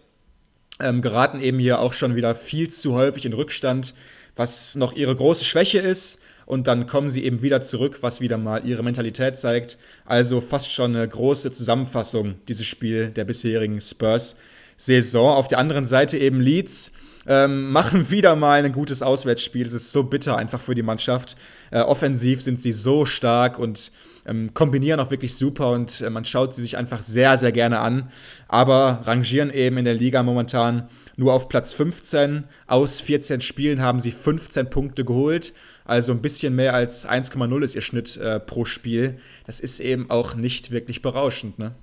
[0.81, 3.95] Ähm, geraten eben hier auch schon wieder viel zu häufig in Rückstand,
[4.37, 6.19] was noch ihre große Schwäche ist.
[6.47, 9.79] Und dann kommen sie eben wieder zurück, was wieder mal ihre Mentalität zeigt.
[10.05, 15.37] Also fast schon eine große Zusammenfassung, dieses Spiel der bisherigen Spurs-Saison.
[15.37, 16.93] Auf der anderen Seite eben Leeds.
[17.27, 19.65] Ähm, machen wieder mal ein gutes Auswärtsspiel.
[19.65, 21.37] Es ist so bitter einfach für die Mannschaft.
[21.71, 23.93] Äh, offensiv sind sie so stark und
[24.27, 27.81] ähm, kombinieren auch wirklich super und äh, man schaut sie sich einfach sehr, sehr gerne
[27.81, 28.11] an.
[28.49, 32.45] Aber rangieren eben in der Liga momentan nur auf Platz 15.
[32.67, 35.55] Aus 14 Spielen haben sie 15 Punkte geholt.
[35.85, 39.19] Also ein bisschen mehr als 1,0 ist ihr Schnitt äh, pro Spiel.
[39.47, 41.75] Das ist eben auch nicht wirklich berauschend, ne?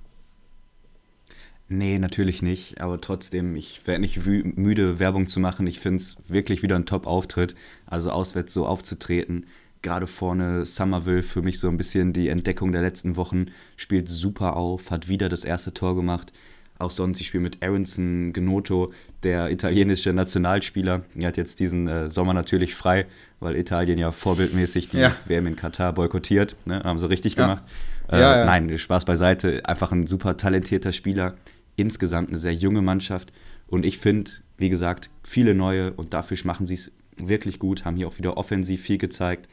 [1.71, 2.81] Nee, natürlich nicht.
[2.81, 5.67] Aber trotzdem, ich werde nicht müde, Werbung zu machen.
[5.67, 7.53] Ich finde es wirklich wieder ein Top-Auftritt.
[7.85, 9.45] Also auswärts so aufzutreten
[9.81, 14.55] gerade vorne Somerville für mich so ein bisschen die Entdeckung der letzten Wochen, spielt super
[14.55, 16.33] auf, hat wieder das erste Tor gemacht.
[16.79, 21.03] Auch sonst, ich spiele mit Aronson Gnotto, der italienische Nationalspieler.
[21.15, 23.05] Er hat jetzt diesen äh, Sommer natürlich frei,
[23.41, 25.15] weil Italien ja vorbildmäßig die ja.
[25.25, 26.55] WM in Katar boykottiert.
[26.65, 26.81] Ne?
[26.81, 27.43] Haben sie richtig ja.
[27.43, 27.63] gemacht.
[28.09, 29.65] Äh, ja, nein, Spaß beiseite.
[29.65, 31.35] Einfach ein super talentierter Spieler.
[31.75, 33.33] Insgesamt eine sehr junge Mannschaft.
[33.67, 37.97] Und ich finde, wie gesagt, viele neue und dafür machen sie es wirklich gut, haben
[37.97, 39.49] hier auch wieder offensiv viel gezeigt,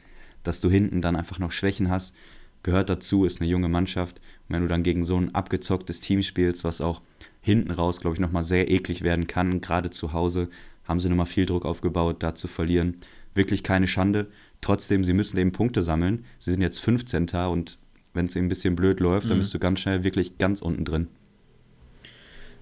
[0.47, 2.15] dass du hinten dann einfach noch Schwächen hast.
[2.63, 4.19] Gehört dazu, ist eine junge Mannschaft.
[4.47, 7.01] Und wenn du dann gegen so ein abgezocktes Team spielst, was auch
[7.41, 10.49] hinten raus, glaube ich, nochmal sehr eklig werden kann, gerade zu Hause,
[10.85, 12.97] haben sie nochmal viel Druck aufgebaut, da zu verlieren.
[13.33, 14.27] Wirklich keine Schande.
[14.61, 16.25] Trotzdem, sie müssen eben Punkte sammeln.
[16.39, 17.27] Sie sind jetzt 15.
[17.49, 17.77] und
[18.13, 19.29] wenn es eben ein bisschen blöd läuft, mhm.
[19.29, 21.07] dann bist du ganz schnell wirklich ganz unten drin.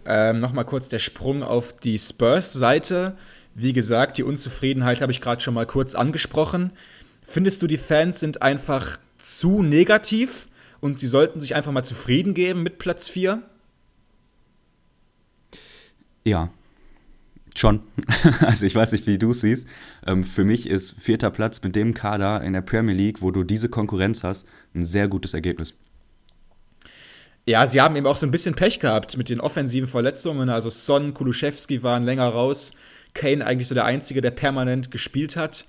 [0.06, 3.18] Ähm, Nochmal kurz der Sprung auf die Spurs-Seite.
[3.56, 6.74] Wie gesagt, die Unzufriedenheit habe ich gerade schon mal kurz angesprochen.
[7.28, 10.48] Findest du, die Fans sind einfach zu negativ
[10.80, 13.42] und sie sollten sich einfach mal zufrieden geben mit Platz 4?
[16.24, 16.50] Ja,
[17.56, 17.82] schon.
[18.42, 19.68] also ich weiß nicht, wie du es siehst.
[20.06, 23.44] Ähm, für mich ist vierter Platz mit dem Kader in der Premier League, wo du
[23.44, 25.76] diese Konkurrenz hast, ein sehr gutes Ergebnis.
[27.48, 30.50] Ja, sie haben eben auch so ein bisschen Pech gehabt mit den offensiven Verletzungen.
[30.50, 32.72] Also Son, Kuluszewski waren länger raus.
[33.14, 35.66] Kane eigentlich so der Einzige, der permanent gespielt hat.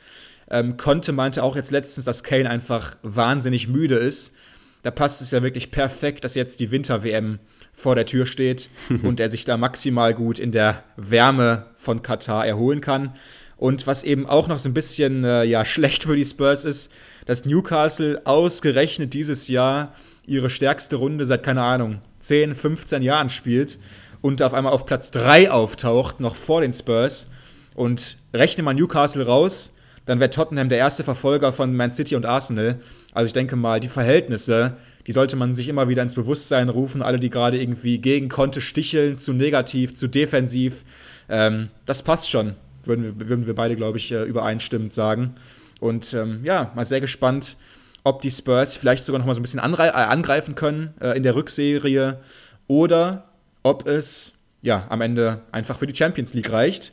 [0.50, 4.34] Ähm, Conte meinte auch jetzt letztens, dass Kane einfach wahnsinnig müde ist.
[4.82, 7.40] Da passt es ja wirklich perfekt, dass jetzt die Winter-WM
[7.72, 8.70] vor der Tür steht
[9.02, 13.14] und er sich da maximal gut in der Wärme von Katar erholen kann.
[13.56, 16.92] Und was eben auch noch so ein bisschen äh, ja, schlecht für die Spurs ist,
[17.26, 19.94] dass Newcastle ausgerechnet dieses Jahr
[20.26, 23.78] ihre stärkste Runde seit, keine Ahnung, 10, 15 Jahren spielt
[24.20, 27.28] und auf einmal auf Platz 3 auftaucht, noch vor den Spurs.
[27.74, 29.75] Und rechne mal Newcastle raus,
[30.06, 32.80] dann wäre Tottenham der erste Verfolger von Man City und Arsenal.
[33.12, 37.02] Also ich denke mal, die Verhältnisse, die sollte man sich immer wieder ins Bewusstsein rufen.
[37.02, 40.84] Alle, die gerade irgendwie gegen Konte sticheln, zu negativ, zu defensiv,
[41.28, 45.34] ähm, das passt schon, würden wir, würden wir beide, glaube ich, äh, übereinstimmend sagen.
[45.80, 47.56] Und ähm, ja, mal sehr gespannt,
[48.04, 51.24] ob die Spurs vielleicht sogar noch mal so ein bisschen äh, angreifen können äh, in
[51.24, 52.20] der Rückserie
[52.68, 53.28] oder
[53.62, 56.92] ob es ja am Ende einfach für die Champions League reicht.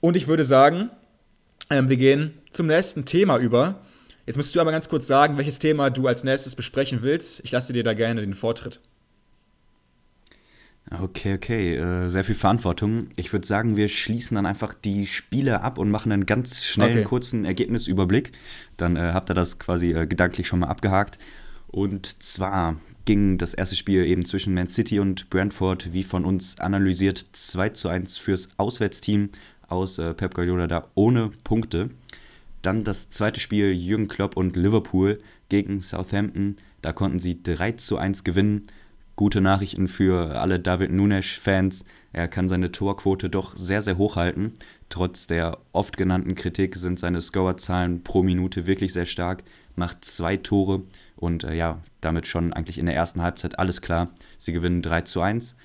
[0.00, 0.90] Und ich würde sagen,
[1.70, 3.80] ähm, wir gehen zum nächsten Thema über.
[4.26, 7.42] Jetzt musst du aber ganz kurz sagen, welches Thema du als nächstes besprechen willst.
[7.44, 8.80] Ich lasse dir da gerne den Vortritt.
[10.90, 13.08] Okay, okay, äh, sehr viel Verantwortung.
[13.16, 16.98] Ich würde sagen, wir schließen dann einfach die Spiele ab und machen einen ganz schnellen,
[16.98, 17.04] okay.
[17.04, 18.32] kurzen Ergebnisüberblick.
[18.78, 21.18] Dann äh, habt ihr das quasi äh, gedanklich schon mal abgehakt.
[21.66, 26.58] Und zwar ging das erste Spiel eben zwischen Man City und Brentford, wie von uns
[26.58, 29.30] analysiert, 2 zu 1 fürs Auswärtsteam
[29.68, 31.90] aus äh, Pep Guardiola da ohne Punkte.
[32.62, 36.56] Dann das zweite Spiel Jürgen Klopp und Liverpool gegen Southampton.
[36.82, 38.66] Da konnten sie 3 zu 1 gewinnen
[39.18, 41.84] gute Nachrichten für alle David Nunes-Fans.
[42.12, 44.52] Er kann seine Torquote doch sehr, sehr hoch halten.
[44.90, 49.42] Trotz der oft genannten Kritik sind seine Scorerzahlen pro Minute wirklich sehr stark.
[49.74, 50.82] Macht zwei Tore
[51.16, 54.10] und äh, ja, damit schon eigentlich in der ersten Halbzeit alles klar.
[54.38, 55.56] Sie gewinnen 3 zu 1.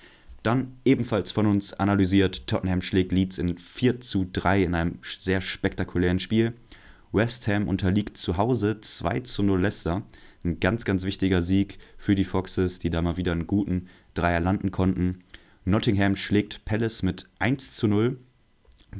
[0.43, 5.39] Dann ebenfalls von uns analysiert, Tottenham schlägt Leeds in 4 zu 3 in einem sehr
[5.39, 6.53] spektakulären Spiel.
[7.13, 10.03] West Ham unterliegt zu Hause 2 zu 0 Leicester.
[10.43, 14.41] Ein ganz, ganz wichtiger Sieg für die Foxes, die da mal wieder einen guten Dreier
[14.41, 15.19] landen konnten.
[15.63, 18.17] Nottingham schlägt Palace mit 1 zu 0.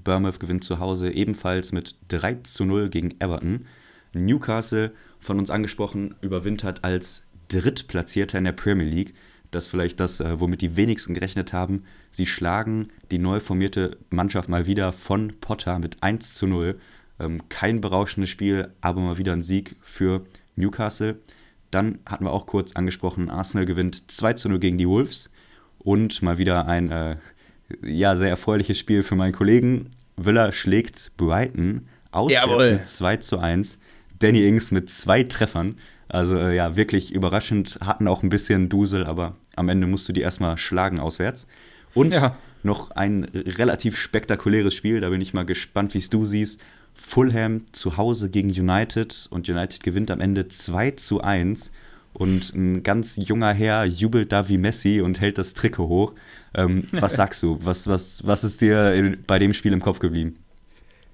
[0.02, 3.66] Bournemouth gewinnt zu Hause ebenfalls mit 3 zu 0 gegen Everton.
[4.14, 9.14] Newcastle, von uns angesprochen, überwintert als Drittplatzierter in der Premier League.
[9.56, 11.84] Das ist vielleicht das, äh, womit die wenigsten gerechnet haben.
[12.12, 16.80] Sie schlagen die neu formierte Mannschaft mal wieder von Potter mit 1 zu 0.
[17.20, 20.24] Ähm, kein berauschendes Spiel, aber mal wieder ein Sieg für
[20.56, 21.20] Newcastle.
[21.72, 25.30] Dann hatten wir auch kurz angesprochen, Arsenal gewinnt 2 zu 0 gegen die Wolves.
[25.80, 27.18] Und mal wieder ein äh,
[27.84, 29.90] ja, sehr erfreuliches Spiel für meinen Kollegen.
[30.16, 32.72] Villa schlägt Brighton auswärts Jawohl.
[32.74, 33.78] mit 2 zu 1.
[34.20, 35.76] Danny Ings mit zwei Treffern.
[36.10, 37.80] Also äh, ja, wirklich überraschend.
[37.82, 41.48] Hatten auch ein bisschen Dusel, aber am Ende musst du die erstmal schlagen auswärts.
[41.94, 42.38] Und ja.
[42.64, 45.02] noch ein relativ spektakuläres Spiel.
[45.02, 46.62] Da bin ich mal gespannt, wie es du siehst.
[46.96, 51.72] Fulham zu Hause gegen United und United gewinnt am Ende 2 zu 1.
[52.14, 56.14] Und ein ganz junger Herr jubelt da wie Messi und hält das Trikot hoch.
[56.54, 57.58] Ähm, was sagst du?
[57.62, 60.38] Was, was, was ist dir bei dem Spiel im Kopf geblieben?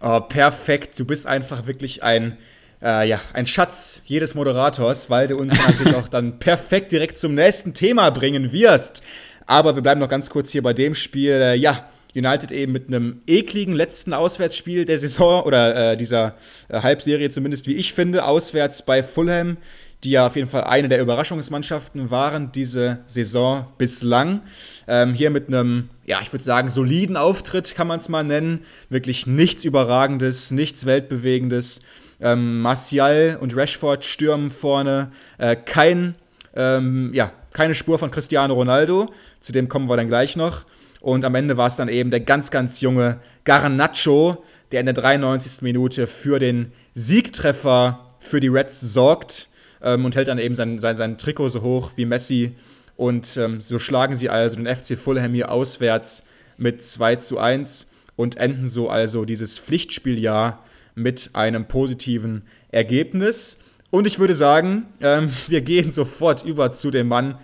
[0.01, 0.99] Oh, perfekt.
[0.99, 2.37] Du bist einfach wirklich ein,
[2.81, 7.35] äh, ja, ein Schatz jedes Moderators, weil du uns natürlich auch dann perfekt direkt zum
[7.35, 9.03] nächsten Thema bringen wirst.
[9.45, 11.31] Aber wir bleiben noch ganz kurz hier bei dem Spiel.
[11.31, 16.35] Äh, ja, United eben mit einem ekligen letzten Auswärtsspiel der Saison oder äh, dieser
[16.67, 19.57] äh, Halbserie zumindest, wie ich finde, auswärts bei Fulham,
[20.03, 24.41] die ja auf jeden Fall eine der Überraschungsmannschaften waren diese Saison bislang.
[24.87, 28.61] Ähm, hier mit einem, ja, ich würde sagen, soliden Auftritt kann man es mal nennen.
[28.89, 31.81] Wirklich nichts Überragendes, nichts Weltbewegendes.
[32.21, 35.11] Ähm, Martial und Rashford stürmen vorne.
[35.37, 36.15] Äh, kein,
[36.55, 39.11] ähm, ja, keine Spur von Cristiano Ronaldo.
[39.39, 40.65] Zu dem kommen wir dann gleich noch.
[41.01, 44.95] Und am Ende war es dann eben der ganz, ganz junge Garnacho, der in der
[44.95, 45.61] 93.
[45.61, 49.47] Minute für den Siegtreffer für die Reds sorgt
[49.81, 52.55] ähm, und hält dann eben sein, sein, sein Trikot so hoch wie Messi.
[52.97, 56.25] Und ähm, so schlagen sie also den FC Fulham hier auswärts
[56.57, 60.61] mit 2 zu 1 und enden so also dieses Pflichtspieljahr
[60.99, 63.59] mit einem positiven Ergebnis.
[63.89, 67.37] Und ich würde sagen, ähm, wir gehen sofort über zu dem Mann,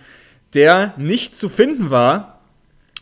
[0.54, 2.40] der nicht zu finden war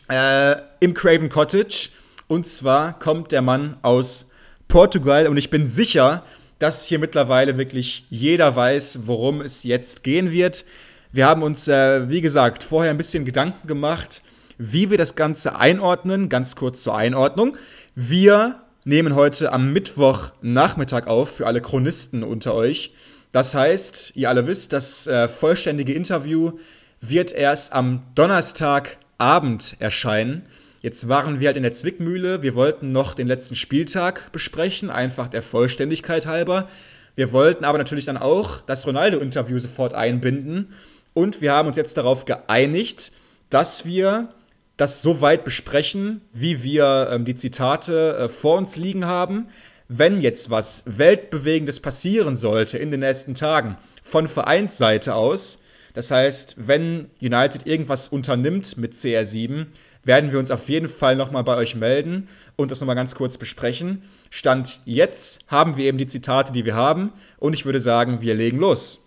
[0.09, 1.89] äh, im Craven Cottage.
[2.27, 4.31] Und zwar kommt der Mann aus
[4.67, 6.23] Portugal und ich bin sicher,
[6.57, 10.65] dass hier mittlerweile wirklich jeder weiß, worum es jetzt gehen wird.
[11.11, 14.21] Wir haben uns, äh, wie gesagt, vorher ein bisschen Gedanken gemacht,
[14.57, 16.29] wie wir das Ganze einordnen.
[16.29, 17.57] Ganz kurz zur Einordnung.
[17.93, 22.93] Wir nehmen heute am Mittwochnachmittag auf für alle Chronisten unter euch.
[23.31, 26.53] Das heißt, ihr alle wisst, das äh, vollständige Interview
[27.01, 30.43] wird erst am Donnerstagabend erscheinen.
[30.81, 32.43] Jetzt waren wir halt in der Zwickmühle.
[32.43, 36.69] Wir wollten noch den letzten Spieltag besprechen, einfach der Vollständigkeit halber.
[37.15, 40.73] Wir wollten aber natürlich dann auch das Ronaldo-Interview sofort einbinden.
[41.15, 43.11] Und wir haben uns jetzt darauf geeinigt,
[43.49, 44.29] dass wir
[44.77, 49.47] das so weit besprechen, wie wir ähm, die Zitate äh, vor uns liegen haben.
[49.87, 55.61] Wenn jetzt was Weltbewegendes passieren sollte in den nächsten Tagen von Vereinsseite aus,
[55.93, 59.67] das heißt, wenn United irgendwas unternimmt mit CR7,
[60.03, 63.37] werden wir uns auf jeden Fall nochmal bei euch melden und das nochmal ganz kurz
[63.37, 64.03] besprechen.
[64.29, 68.35] Stand jetzt haben wir eben die Zitate, die wir haben und ich würde sagen, wir
[68.35, 69.04] legen los.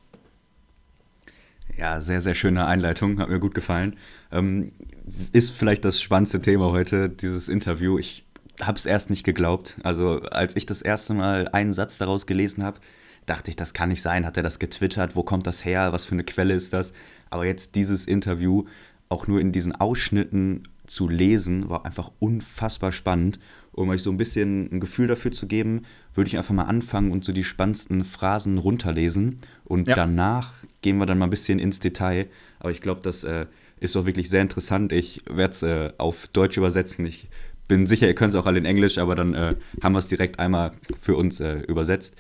[1.79, 3.97] Ja, sehr, sehr schöne Einleitung, hat mir gut gefallen.
[4.33, 4.73] Ähm,
[5.33, 7.99] ist vielleicht das spannendste Thema heute, dieses Interview.
[7.99, 8.27] Ich
[8.61, 9.77] habe es erst nicht geglaubt.
[9.85, 12.81] Also als ich das erste Mal einen Satz daraus gelesen habe,
[13.27, 14.27] dachte ich, das kann nicht sein.
[14.27, 15.15] Hat er das getwittert?
[15.15, 15.93] Wo kommt das her?
[15.93, 16.93] Was für eine Quelle ist das?
[17.31, 18.65] Aber jetzt dieses Interview,
[19.09, 23.39] auch nur in diesen Ausschnitten zu lesen, war einfach unfassbar spannend.
[23.79, 25.83] Um euch so ein bisschen ein Gefühl dafür zu geben,
[26.15, 29.37] würde ich einfach mal anfangen und so die spannendsten Phrasen runterlesen.
[29.65, 29.95] Und ja.
[29.95, 32.27] danach gehen wir dann mal ein bisschen ins Detail.
[32.59, 33.47] Aber ich glaube, das äh,
[33.79, 34.91] ist doch wirklich sehr interessant.
[34.91, 37.07] Ich werde es äh, auf Deutsch übersetzen.
[37.07, 37.29] Ich
[37.69, 40.09] bin sicher, ihr könnt es auch alle in Englisch, aber dann äh, haben wir es
[40.09, 42.17] direkt einmal für uns äh, übersetzt.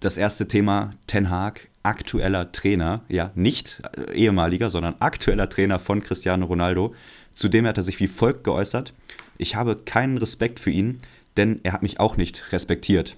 [0.00, 6.02] Das erste Thema, Ten Hag, aktueller Trainer, ja, nicht äh, ehemaliger, sondern aktueller Trainer von
[6.02, 6.94] Cristiano Ronaldo.
[7.32, 8.92] Zudem hat er sich wie folgt geäußert:
[9.38, 10.98] Ich habe keinen Respekt für ihn,
[11.36, 13.16] denn er hat mich auch nicht respektiert.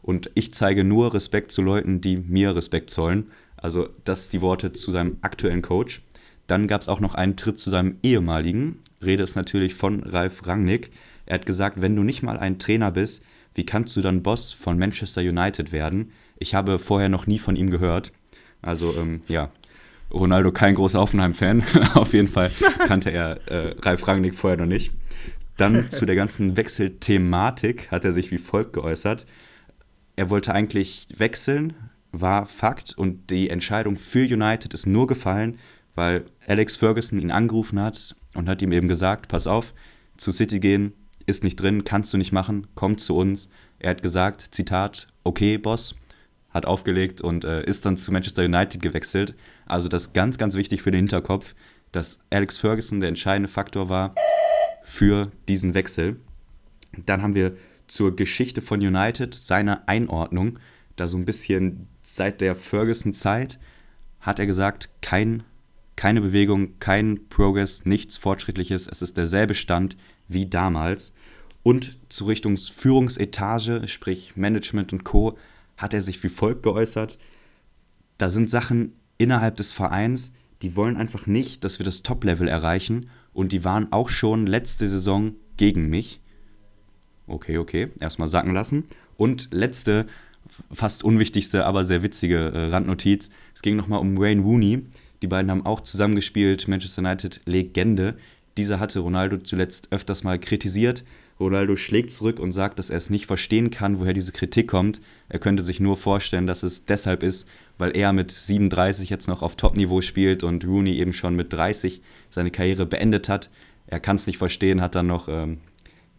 [0.00, 3.26] Und ich zeige nur Respekt zu Leuten, die mir Respekt zollen.
[3.56, 6.02] Also, das sind die Worte zu seinem aktuellen Coach.
[6.46, 8.78] Dann gab es auch noch einen Tritt zu seinem ehemaligen.
[9.02, 10.92] Rede ist natürlich von Ralf Rangnick.
[11.26, 13.24] Er hat gesagt, wenn du nicht mal ein Trainer bist,
[13.54, 16.12] wie kannst du dann Boss von Manchester United werden?
[16.38, 18.12] Ich habe vorher noch nie von ihm gehört.
[18.62, 19.50] Also ähm, ja,
[20.12, 21.64] Ronaldo kein großer Hoffenheim-Fan.
[21.94, 22.52] Auf jeden Fall
[22.86, 24.92] kannte er äh, Ralf Rangnick vorher noch nicht.
[25.56, 29.26] Dann zu der ganzen Wechselthematik hat er sich wie folgt geäußert.
[30.16, 31.74] Er wollte eigentlich wechseln,
[32.12, 35.58] war Fakt und die Entscheidung für United ist nur gefallen,
[35.94, 39.72] weil Alex Ferguson ihn angerufen hat und hat ihm eben gesagt, pass auf,
[40.16, 40.92] zu City gehen
[41.26, 43.50] ist nicht drin, kannst du nicht machen, komm zu uns.
[43.78, 45.96] Er hat gesagt, Zitat, okay, Boss,
[46.50, 49.34] hat aufgelegt und äh, ist dann zu Manchester United gewechselt.
[49.66, 51.54] Also das ist ganz, ganz wichtig für den Hinterkopf,
[51.92, 54.14] dass Alex Ferguson der entscheidende Faktor war
[54.86, 56.20] für diesen Wechsel.
[57.04, 57.56] Dann haben wir
[57.88, 60.60] zur Geschichte von United seine Einordnung.
[60.94, 63.58] Da so ein bisschen seit der Ferguson-Zeit
[64.20, 65.42] hat er gesagt, kein,
[65.96, 68.86] keine Bewegung, kein Progress, nichts Fortschrittliches.
[68.86, 69.96] Es ist derselbe Stand
[70.28, 71.12] wie damals.
[71.64, 75.36] Und zur Richtung Führungsetage, sprich Management und Co.,
[75.76, 77.18] hat er sich wie folgt geäußert.
[78.18, 80.32] Da sind Sachen innerhalb des Vereins,
[80.62, 84.88] die wollen einfach nicht, dass wir das Top-Level erreichen und die waren auch schon letzte
[84.88, 86.20] Saison gegen mich.
[87.26, 88.84] Okay, okay, erstmal sacken lassen.
[89.18, 90.06] Und letzte,
[90.72, 93.28] fast unwichtigste, aber sehr witzige äh, Randnotiz.
[93.54, 94.84] Es ging nochmal um Wayne Rooney.
[95.20, 98.16] Die beiden haben auch zusammengespielt, Manchester United Legende.
[98.56, 101.04] Dieser hatte Ronaldo zuletzt öfters mal kritisiert,
[101.38, 105.02] Ronaldo schlägt zurück und sagt, dass er es nicht verstehen kann, woher diese Kritik kommt.
[105.28, 109.42] Er könnte sich nur vorstellen, dass es deshalb ist, weil er mit 37 jetzt noch
[109.42, 113.50] auf Top-Niveau spielt und Rooney eben schon mit 30 seine Karriere beendet hat.
[113.86, 115.58] Er kann es nicht verstehen, hat dann noch ähm,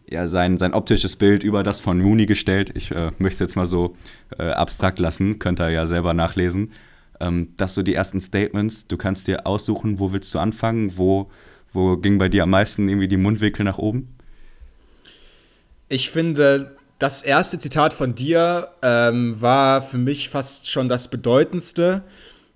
[0.08, 2.72] ja, sein, sein optisches Bild über das von Mooney gestellt.
[2.74, 3.96] Ich äh, möchte es jetzt mal so
[4.38, 6.70] äh, abstrakt lassen, könnt ihr ja selber nachlesen.
[7.20, 8.86] Ähm, das so die ersten Statements.
[8.86, 11.28] Du kannst dir aussuchen, wo willst du anfangen, wo,
[11.72, 14.14] wo ging bei dir am meisten irgendwie die Mundwinkel nach oben?
[15.90, 22.02] Ich finde, das erste Zitat von dir ähm, war für mich fast schon das bedeutendste.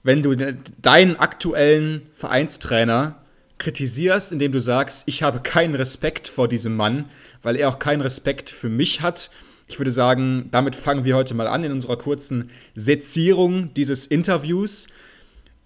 [0.03, 0.35] Wenn du
[0.83, 3.23] deinen aktuellen Vereinstrainer
[3.57, 7.07] kritisierst, indem du sagst, ich habe keinen Respekt vor diesem Mann,
[7.43, 9.31] weil er auch keinen Respekt für mich hat.
[9.67, 14.89] Ich würde sagen, damit fangen wir heute mal an in unserer kurzen Sezierung dieses Interviews.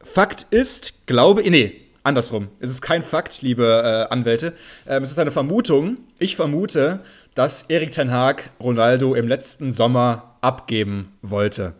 [0.01, 2.49] Fakt ist, glaube ich, nee, andersrum.
[2.61, 4.53] Es ist kein Fakt, liebe äh, Anwälte.
[4.87, 5.97] Ähm, es ist eine Vermutung.
[6.19, 7.01] Ich vermute,
[7.37, 11.74] dass Erik Ten Haag Ronaldo im letzten Sommer abgeben wollte.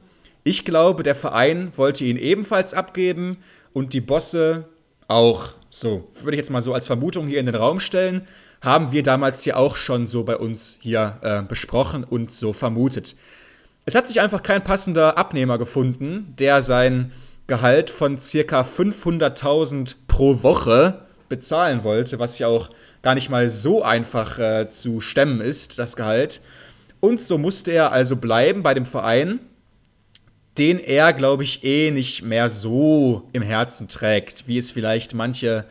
[0.44, 3.38] Ich glaube, der Verein wollte ihn ebenfalls abgeben
[3.72, 4.68] und die Bosse
[5.09, 5.54] auch.
[5.70, 8.28] So, würde ich jetzt mal so als Vermutung hier in den Raum stellen.
[8.61, 13.16] Haben wir damals hier auch schon so bei uns hier äh, besprochen und so vermutet.
[13.86, 17.12] Es hat sich einfach kein passender Abnehmer gefunden, der sein
[17.46, 22.68] Gehalt von circa 500.000 pro Woche bezahlen wollte, was ja auch
[23.07, 26.40] gar nicht mal so einfach äh, zu stemmen ist, das Gehalt.
[26.98, 29.38] Und so musste er also bleiben bei dem Verein
[30.59, 35.66] den er, glaube ich, eh nicht mehr so im Herzen trägt, wie es vielleicht manche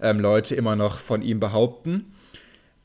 [0.00, 2.14] ähm, Leute immer noch von ihm behaupten.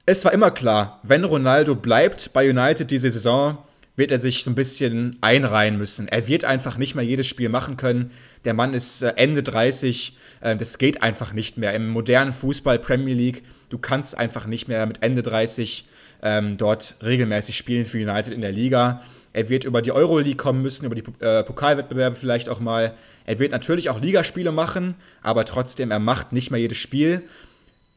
[0.06, 3.58] Es war immer klar, wenn Ronaldo bleibt bei United diese Saison,
[3.98, 6.08] wird er sich so ein bisschen einreihen müssen.
[6.08, 8.12] Er wird einfach nicht mehr jedes Spiel machen können.
[8.46, 10.16] Der Mann ist äh, Ende 30.
[10.40, 11.74] Äh, das geht einfach nicht mehr.
[11.74, 15.86] Im modernen Fußball, Premier League, du kannst einfach nicht mehr mit Ende 30
[16.22, 19.02] ähm, dort regelmäßig spielen für United in der Liga.
[19.34, 22.94] Er wird über die Euroleague kommen müssen, über die äh, Pokalwettbewerbe vielleicht auch mal.
[23.26, 27.24] Er wird natürlich auch Ligaspiele machen, aber trotzdem, er macht nicht mehr jedes Spiel.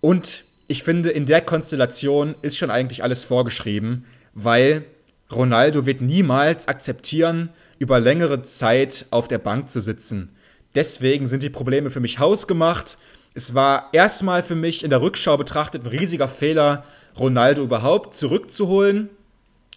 [0.00, 4.84] Und ich finde, in der Konstellation ist schon eigentlich alles vorgeschrieben, weil
[5.32, 10.30] Ronaldo wird niemals akzeptieren, über längere Zeit auf der Bank zu sitzen.
[10.74, 12.98] Deswegen sind die Probleme für mich hausgemacht.
[13.34, 16.84] Es war erstmal für mich in der Rückschau betrachtet ein riesiger Fehler,
[17.18, 19.10] Ronaldo überhaupt zurückzuholen.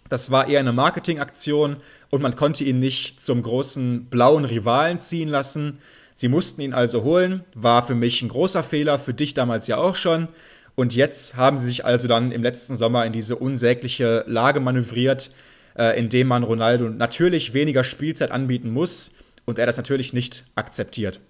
[0.08, 1.76] Das war eher eine Marketingaktion
[2.10, 5.78] und man konnte ihn nicht zum großen blauen Rivalen ziehen lassen.
[6.14, 9.78] Sie mussten ihn also holen, war für mich ein großer Fehler, für dich damals ja
[9.78, 10.28] auch schon.
[10.76, 15.30] Und jetzt haben sie sich also dann im letzten Sommer in diese unsägliche Lage manövriert,
[15.76, 19.12] äh, indem man Ronaldo natürlich weniger Spielzeit anbieten muss
[19.44, 21.20] und er das natürlich nicht akzeptiert.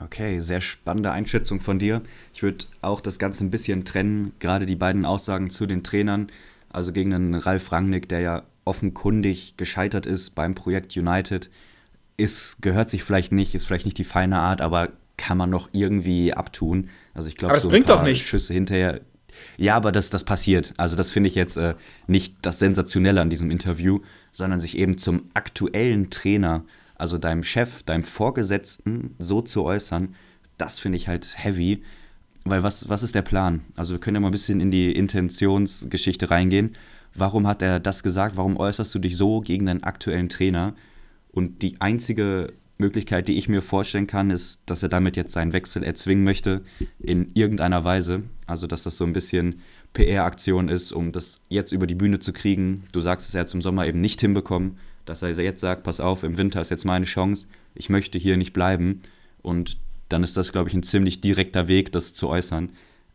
[0.00, 2.02] Okay, sehr spannende Einschätzung von dir.
[2.32, 6.28] Ich würde auch das Ganze ein bisschen trennen, gerade die beiden Aussagen zu den Trainern.
[6.70, 11.50] Also gegen einen Ralf Rangnick, der ja offenkundig gescheitert ist beim Projekt United,
[12.16, 15.68] ist, gehört sich vielleicht nicht, ist vielleicht nicht die feine Art, aber kann man noch
[15.72, 16.90] irgendwie abtun.
[17.18, 19.00] Also ich glaube, so ein paar Schüsse hinterher.
[19.56, 20.72] Ja, aber das, das passiert.
[20.76, 21.74] Also das finde ich jetzt äh,
[22.06, 24.00] nicht das Sensationelle an diesem Interview,
[24.32, 26.64] sondern sich eben zum aktuellen Trainer
[26.98, 30.16] also deinem Chef, deinem Vorgesetzten so zu äußern,
[30.58, 31.82] das finde ich halt heavy.
[32.44, 33.62] Weil was, was ist der Plan?
[33.76, 36.76] Also wir können ja mal ein bisschen in die Intentionsgeschichte reingehen.
[37.14, 38.36] Warum hat er das gesagt?
[38.36, 40.74] Warum äußerst du dich so gegen deinen aktuellen Trainer?
[41.30, 45.52] Und die einzige Möglichkeit, die ich mir vorstellen kann, ist, dass er damit jetzt seinen
[45.52, 46.62] Wechsel erzwingen möchte
[46.98, 48.22] in irgendeiner Weise.
[48.46, 49.60] Also dass das so ein bisschen
[49.92, 52.84] PR-Aktion ist, um das jetzt über die Bühne zu kriegen.
[52.92, 54.76] Du sagst es, er hat zum Sommer eben nicht hinbekommen
[55.08, 58.36] dass er jetzt sagt, pass auf, im Winter ist jetzt meine Chance, ich möchte hier
[58.36, 59.00] nicht bleiben.
[59.40, 62.70] Und dann ist das, glaube ich, ein ziemlich direkter Weg, das zu äußern.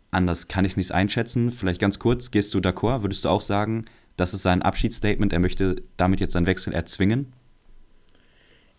[0.10, 1.52] Anders kann ich es nicht einschätzen.
[1.52, 3.04] Vielleicht ganz kurz, gehst du d'accord?
[3.04, 3.86] Würdest du auch sagen,
[4.18, 7.34] das ist sein Abschiedsstatement, er möchte damit jetzt seinen Wechsel erzwingen?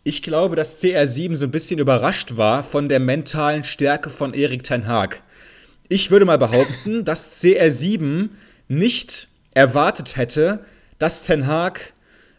[0.06, 4.62] Ich glaube, dass CR7 so ein bisschen überrascht war von der mentalen Stärke von Erik
[4.62, 5.22] Ten Haag.
[5.88, 8.28] Ich würde mal behaupten, dass CR7
[8.68, 10.62] nicht erwartet hätte,
[10.98, 11.94] dass Ten Haag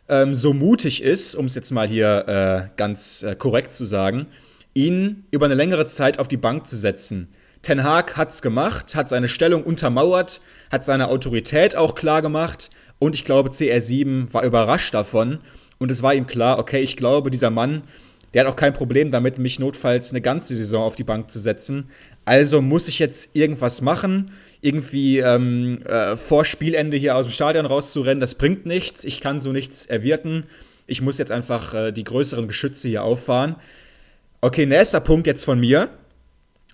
[0.08, 4.28] ähm, so mutig ist, um es jetzt mal hier äh, ganz äh, korrekt zu sagen,
[4.76, 7.30] ihn über eine längere Zeit auf die Bank zu setzen.
[7.64, 10.40] Ten Haag hat es gemacht, hat seine Stellung untermauert,
[10.72, 15.40] hat seine Autorität auch klar gemacht und ich glaube, CR7 war überrascht davon
[15.78, 17.84] und es war ihm klar, okay, ich glaube, dieser Mann,
[18.34, 21.40] der hat auch kein Problem damit, mich notfalls eine ganze Saison auf die Bank zu
[21.40, 21.90] setzen.
[22.26, 24.32] Also muss ich jetzt irgendwas machen
[24.66, 29.04] irgendwie ähm, äh, vor Spielende hier aus dem Stadion rauszurennen, das bringt nichts.
[29.04, 30.48] Ich kann so nichts erwirten.
[30.88, 33.58] Ich muss jetzt einfach äh, die größeren Geschütze hier auffahren.
[34.42, 35.90] Okay, nächster Punkt jetzt von mir.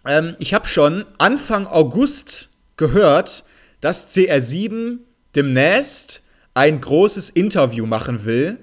[0.06, 3.44] Ähm, ich habe schon Anfang August gehört,
[3.82, 5.00] dass CR7
[5.36, 6.24] demnächst
[6.54, 8.58] ein großes Interview machen will,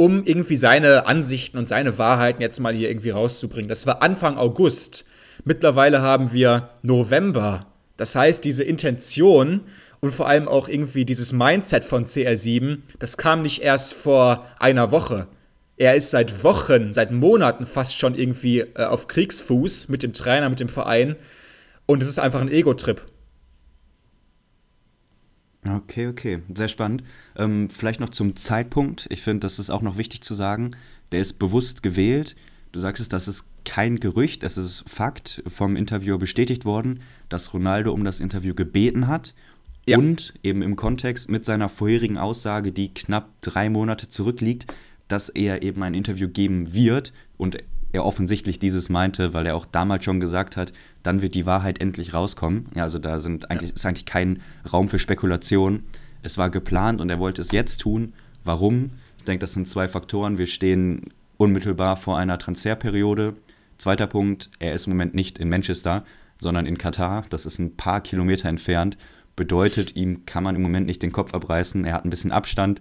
[0.00, 3.68] um irgendwie seine Ansichten und seine Wahrheiten jetzt mal hier irgendwie rauszubringen.
[3.68, 5.04] Das war Anfang August.
[5.44, 9.62] Mittlerweile haben wir November Das heißt, diese Intention
[9.98, 14.92] und vor allem auch irgendwie dieses Mindset von CR7, das kam nicht erst vor einer
[14.92, 15.26] Woche.
[15.76, 20.48] Er ist seit Wochen, seit Monaten fast schon irgendwie äh, auf Kriegsfuß mit dem Trainer,
[20.48, 21.16] mit dem Verein.
[21.86, 23.02] Und es ist einfach ein Ego-Trip.
[25.66, 27.02] Okay, okay, sehr spannend.
[27.36, 29.06] Ähm, vielleicht noch zum Zeitpunkt.
[29.10, 30.70] Ich finde, das ist auch noch wichtig zu sagen.
[31.12, 32.36] Der ist bewusst gewählt.
[32.72, 37.52] Du sagst es, das ist kein Gerücht, es ist Fakt, vom Interviewer bestätigt worden, dass
[37.52, 39.34] Ronaldo um das Interview gebeten hat.
[39.86, 39.98] Ja.
[39.98, 44.72] Und eben im Kontext mit seiner vorherigen Aussage, die knapp drei Monate zurückliegt,
[45.08, 47.58] dass er eben ein Interview geben wird und
[47.92, 50.74] er offensichtlich dieses meinte, weil er auch damals schon gesagt hat,
[51.08, 52.66] dann wird die Wahrheit endlich rauskommen.
[52.74, 53.76] Ja, also da sind eigentlich, ja.
[53.76, 55.84] ist eigentlich kein Raum für Spekulation.
[56.22, 58.12] Es war geplant und er wollte es jetzt tun.
[58.44, 58.90] Warum?
[59.16, 60.36] Ich denke, das sind zwei Faktoren.
[60.36, 61.06] Wir stehen
[61.38, 63.36] unmittelbar vor einer Transferperiode.
[63.78, 66.04] Zweiter Punkt, er ist im Moment nicht in Manchester,
[66.38, 67.24] sondern in Katar.
[67.30, 68.98] Das ist ein paar Kilometer entfernt.
[69.34, 71.86] Bedeutet, ihm kann man im Moment nicht den Kopf abreißen.
[71.86, 72.80] Er hat ein bisschen Abstand.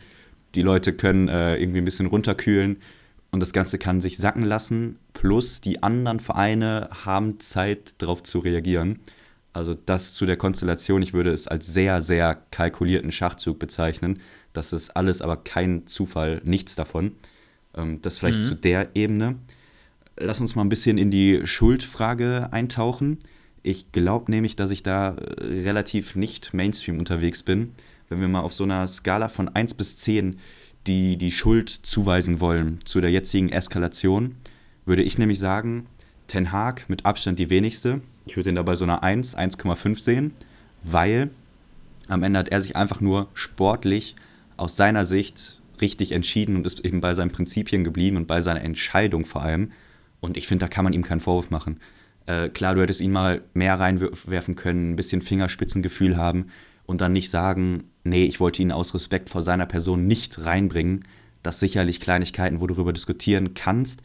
[0.54, 2.76] Die Leute können äh, irgendwie ein bisschen runterkühlen
[3.32, 5.00] und das Ganze kann sich sacken lassen.
[5.18, 9.00] Plus die anderen Vereine haben Zeit, darauf zu reagieren.
[9.52, 14.20] Also das zu der Konstellation, ich würde es als sehr, sehr kalkulierten Schachzug bezeichnen.
[14.54, 17.14] Das ist alles aber kein Zufall, nichts davon.
[17.74, 18.44] Ähm, das vielleicht mhm.
[18.44, 19.38] zu der Ebene.
[20.20, 23.18] Lass uns mal ein bisschen in die Schuldfrage eintauchen.
[23.64, 27.74] Ich glaube nämlich, dass ich da äh, relativ nicht Mainstream unterwegs bin.
[28.08, 30.38] Wenn wir mal auf so einer Skala von 1 bis 10
[30.86, 34.36] die, die Schuld zuweisen wollen zu der jetzigen Eskalation,
[34.88, 35.88] würde ich nämlich sagen,
[36.28, 38.02] Ten Haag mit Abstand die wenigste.
[38.26, 40.32] Ich würde ihn dabei so einer 1, 1,5 sehen,
[40.84, 41.30] weil
[42.08, 44.16] am Ende hat er sich einfach nur sportlich
[44.56, 48.62] aus seiner Sicht richtig entschieden und ist eben bei seinen Prinzipien geblieben und bei seiner
[48.62, 49.72] Entscheidung vor allem.
[50.20, 51.80] Und ich finde, da kann man ihm keinen Vorwurf machen.
[52.26, 56.48] Äh, klar, du hättest ihn mal mehr reinwerfen können, ein bisschen Fingerspitzengefühl haben
[56.86, 61.06] und dann nicht sagen, nee, ich wollte ihn aus Respekt vor seiner Person nicht reinbringen.
[61.44, 64.02] Das sicherlich Kleinigkeiten, wo du darüber diskutieren kannst.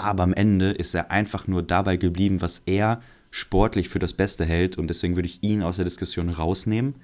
[0.00, 4.44] Aber am Ende ist er einfach nur dabei geblieben, was er sportlich für das Beste
[4.44, 4.78] hält.
[4.78, 6.94] Und deswegen würde ich ihn aus der Diskussion rausnehmen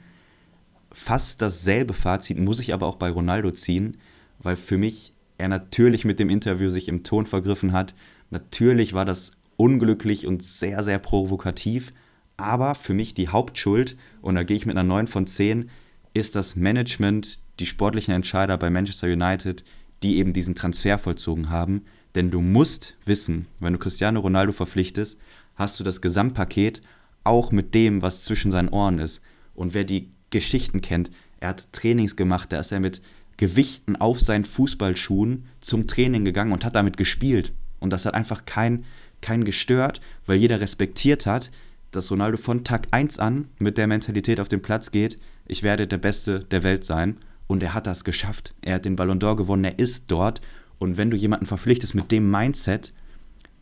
[0.96, 3.98] fast dasselbe Fazit muss ich aber auch bei Ronaldo ziehen,
[4.38, 7.94] weil für mich er natürlich mit dem Interview sich im Ton vergriffen hat.
[8.30, 11.92] Natürlich war das unglücklich und sehr, sehr provokativ.
[12.38, 15.70] Aber für mich die Hauptschuld, und da gehe ich mit einer 9 von 10,
[16.14, 19.64] ist das Management, die sportlichen Entscheider bei Manchester United,
[20.02, 21.82] die eben diesen Transfer vollzogen haben.
[22.16, 25.20] Denn du musst wissen, wenn du Cristiano Ronaldo verpflichtest,
[25.54, 26.82] hast du das Gesamtpaket
[27.22, 29.20] auch mit dem, was zwischen seinen Ohren ist.
[29.54, 31.10] Und wer die Geschichten kennt.
[31.40, 33.00] Er hat Trainings gemacht, da ist er mit
[33.36, 37.52] Gewichten auf seinen Fußballschuhen zum Training gegangen und hat damit gespielt.
[37.80, 38.84] Und das hat einfach keinen
[39.20, 41.50] kein gestört, weil jeder respektiert hat,
[41.90, 45.86] dass Ronaldo von Tag 1 an mit der Mentalität auf den Platz geht, ich werde
[45.86, 47.18] der Beste der Welt sein.
[47.46, 48.54] Und er hat das geschafft.
[48.62, 50.40] Er hat den Ballon d'Or gewonnen, er ist dort.
[50.78, 52.92] Und wenn du jemanden verpflichtest mit dem Mindset,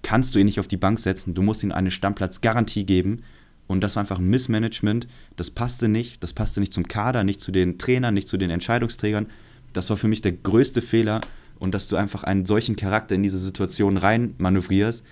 [0.02, 1.34] kannst du ihn nicht auf die Bank setzen.
[1.34, 3.22] Du musst ihm eine Stammplatzgarantie geben.
[3.66, 5.08] Und das war einfach ein Missmanagement.
[5.36, 6.22] Das passte nicht.
[6.22, 9.26] Das passte nicht zum Kader, nicht zu den Trainern, nicht zu den Entscheidungsträgern.
[9.72, 11.20] Das war für mich der größte Fehler.
[11.58, 15.04] Und dass du einfach einen solchen Charakter in diese Situation rein manövrierst,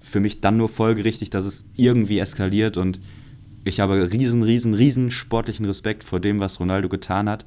[0.00, 2.76] für mich dann nur folgerichtig, dass es irgendwie eskaliert.
[2.76, 3.00] Und
[3.64, 7.44] ich habe riesen, riesen, riesen sportlichen Respekt vor dem, was Ronaldo getan hat.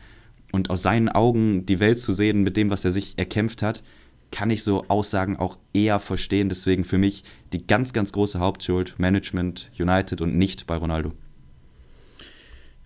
[0.51, 3.83] Und aus seinen Augen die Welt zu sehen mit dem, was er sich erkämpft hat,
[4.31, 6.49] kann ich so Aussagen auch eher verstehen.
[6.49, 7.23] Deswegen für mich
[7.53, 11.13] die ganz, ganz große Hauptschuld Management United und nicht bei Ronaldo.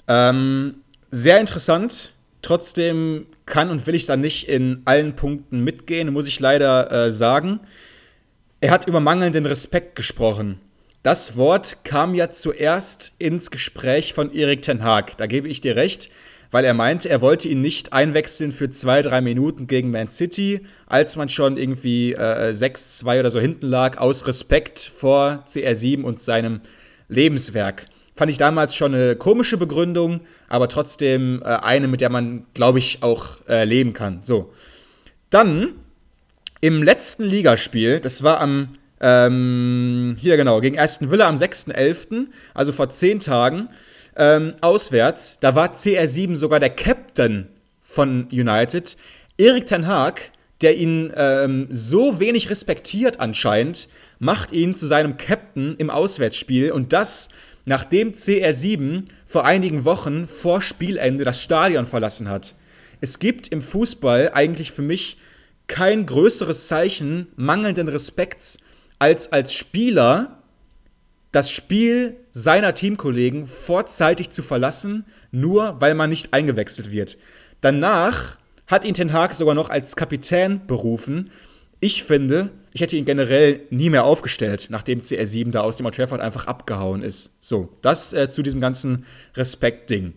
[0.07, 0.76] Ähm,
[1.09, 2.14] sehr interessant.
[2.41, 7.12] Trotzdem kann und will ich da nicht in allen Punkten mitgehen, muss ich leider äh,
[7.12, 7.59] sagen.
[8.62, 10.59] Er hat über mangelnden Respekt gesprochen.
[11.03, 15.18] Das Wort kam ja zuerst ins Gespräch von Erik Ten Haag.
[15.18, 16.09] Da gebe ich dir recht
[16.52, 20.62] weil er meinte, er wollte ihn nicht einwechseln für zwei, drei Minuten gegen Man City,
[20.86, 26.22] als man schon irgendwie äh, 6-2 oder so hinten lag, aus Respekt vor CR7 und
[26.22, 26.60] seinem
[27.08, 27.88] Lebenswerk.
[28.16, 32.80] Fand ich damals schon eine komische Begründung, aber trotzdem äh, eine, mit der man, glaube
[32.80, 34.20] ich, auch äh, leben kann.
[34.24, 34.54] So.
[35.30, 35.70] Dann
[36.60, 42.74] im letzten Ligaspiel, das war am, ähm, hier genau, gegen Aston Villa am 6.11., also
[42.74, 43.70] vor zehn Tagen,
[44.16, 47.47] ähm, auswärts, da war CR7 sogar der Captain
[47.82, 48.97] von United.
[49.38, 50.32] Erik Ten Haag,
[50.62, 53.88] der ihn ähm, so wenig respektiert anscheinend,
[54.20, 57.30] macht ihn zu seinem Captain im Auswärtsspiel und das
[57.66, 62.55] nachdem CR7 vor einigen Wochen vor Spielende das Stadion verlassen hat.
[63.01, 65.18] Es gibt im Fußball eigentlich für mich
[65.68, 68.59] kein größeres Zeichen mangelnden Respekts,
[68.99, 70.41] als als Spieler
[71.32, 77.17] das Spiel seiner Teamkollegen vorzeitig zu verlassen, nur weil man nicht eingewechselt wird.
[77.61, 81.29] Danach hat ihn Ten Hag sogar noch als Kapitän berufen.
[81.79, 85.95] Ich finde, ich hätte ihn generell nie mehr aufgestellt, nachdem CR7 da aus dem Old
[85.95, 87.36] Trafford einfach abgehauen ist.
[87.39, 89.05] So, das äh, zu diesem ganzen
[89.36, 90.13] Respekt-Ding.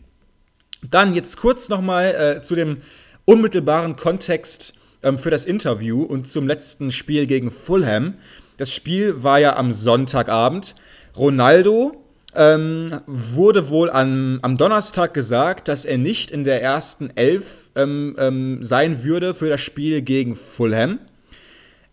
[0.82, 2.78] Dann jetzt kurz noch mal äh, zu dem
[3.24, 8.14] unmittelbaren Kontext ähm, für das Interview und zum letzten Spiel gegen Fulham.
[8.56, 10.74] Das Spiel war ja am Sonntagabend.
[11.16, 12.04] Ronaldo
[12.34, 18.16] ähm, wurde wohl an, am Donnerstag gesagt, dass er nicht in der ersten Elf ähm,
[18.18, 20.98] ähm, sein würde für das Spiel gegen Fulham.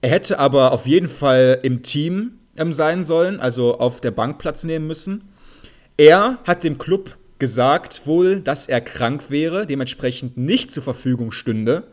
[0.02, 4.40] Er hätte aber auf jeden Fall im Team ähm, sein sollen, also auf der Bank
[4.40, 5.30] Platz nehmen müssen.
[5.98, 11.84] Er hat dem Club gesagt wohl, dass er krank wäre, dementsprechend nicht zur Verfügung stünde.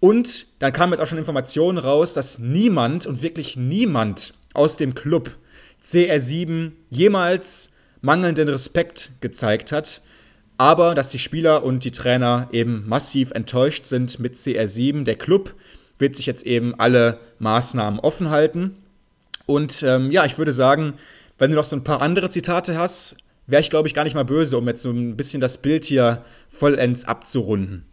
[0.00, 4.94] Und dann kamen jetzt auch schon Informationen raus, dass niemand und wirklich niemand aus dem
[4.94, 5.30] Club
[5.86, 7.70] CR7 jemals
[8.00, 10.00] mangelnden Respekt gezeigt hat,
[10.58, 15.04] aber dass die Spieler und die Trainer eben massiv enttäuscht sind mit CR7.
[15.04, 15.54] Der Club
[15.98, 18.76] wird sich jetzt eben alle Maßnahmen offen halten.
[19.46, 20.94] Und ähm, ja, ich würde sagen,
[21.38, 23.16] wenn du noch so ein paar andere Zitate hast,
[23.46, 25.84] wäre ich, glaube ich, gar nicht mal böse, um jetzt so ein bisschen das Bild
[25.84, 27.84] hier vollends abzurunden.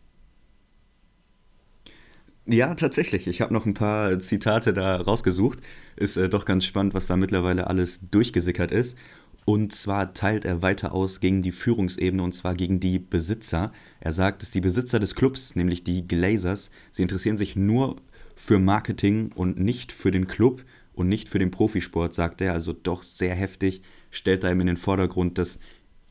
[2.46, 3.28] Ja, tatsächlich.
[3.28, 5.60] Ich habe noch ein paar Zitate da rausgesucht.
[5.96, 8.98] Ist äh, doch ganz spannend, was da mittlerweile alles durchgesickert ist.
[9.46, 13.72] Und zwar teilt er weiter aus gegen die Führungsebene und zwar gegen die Besitzer.
[14.00, 17.98] Er sagt, dass die Besitzer des Clubs, nämlich die Glazers, sie interessieren sich nur
[18.36, 20.64] für Marketing und nicht für den Club
[20.94, 22.54] und nicht für den Profisport, sagt er.
[22.54, 23.82] Also doch sehr heftig,
[24.12, 25.60] stellt er eben in den Vordergrund, dass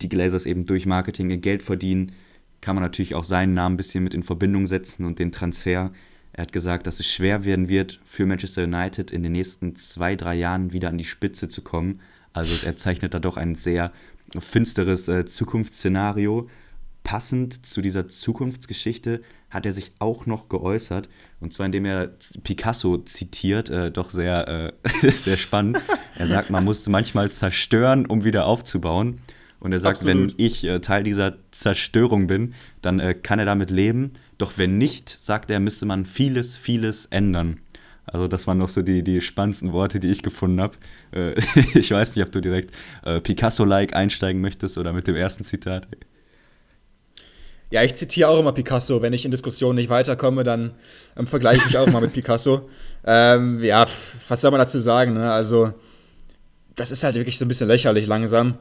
[0.00, 2.12] die Glazers eben durch Marketing ihr Geld verdienen.
[2.60, 5.92] Kann man natürlich auch seinen Namen ein bisschen mit in Verbindung setzen und den Transfer
[6.32, 10.16] er hat gesagt, dass es schwer werden wird, für Manchester United in den nächsten zwei,
[10.16, 12.00] drei Jahren wieder an die Spitze zu kommen.
[12.32, 13.92] Also er zeichnet da doch ein sehr
[14.38, 16.48] finsteres äh, Zukunftsszenario.
[17.04, 21.10] Passend zu dieser Zukunftsgeschichte hat er sich auch noch geäußert,
[21.40, 22.12] und zwar indem er
[22.42, 25.80] Picasso zitiert, äh, doch sehr, äh, sehr spannend.
[26.16, 29.20] Er sagt, man muss manchmal zerstören, um wieder aufzubauen.
[29.62, 30.30] Und er sagt, Absolut.
[30.30, 34.10] wenn ich äh, Teil dieser Zerstörung bin, dann äh, kann er damit leben.
[34.36, 37.60] Doch wenn nicht, sagt er, müsste man vieles, vieles ändern.
[38.04, 40.74] Also das waren noch so die, die spannendsten Worte, die ich gefunden habe.
[41.12, 41.34] Äh,
[41.78, 45.86] ich weiß nicht, ob du direkt äh, Picasso-like einsteigen möchtest oder mit dem ersten Zitat.
[47.70, 49.00] Ja, ich zitiere auch immer Picasso.
[49.00, 50.72] Wenn ich in Diskussionen nicht weiterkomme, dann
[51.16, 52.68] ähm, vergleiche ich mich auch mal mit Picasso.
[53.04, 53.88] Ähm, ja,
[54.28, 55.14] was soll man dazu sagen?
[55.14, 55.32] Ne?
[55.32, 55.74] Also,
[56.76, 58.58] das ist halt wirklich so ein bisschen lächerlich langsam.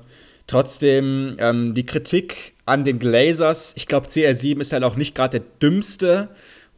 [0.47, 5.39] Trotzdem, ähm, die Kritik an den Glazers, ich glaube, CR7 ist halt auch nicht gerade
[5.39, 6.29] der dümmste.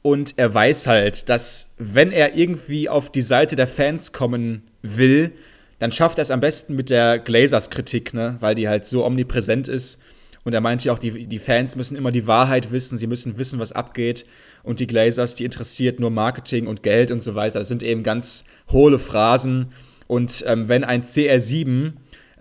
[0.01, 5.31] Und er weiß halt, dass wenn er irgendwie auf die Seite der Fans kommen will,
[5.79, 8.35] dann schafft er es am besten mit der Glazers-Kritik, ne?
[8.41, 9.99] weil die halt so omnipräsent ist.
[10.43, 13.37] Und er meinte ja auch, die, die Fans müssen immer die Wahrheit wissen, sie müssen
[13.37, 14.25] wissen, was abgeht.
[14.61, 17.59] Und die Glazers, die interessiert nur Marketing und Geld und so weiter.
[17.59, 19.71] Das sind eben ganz hohle Phrasen.
[20.07, 21.93] Und ähm, wenn ein CR7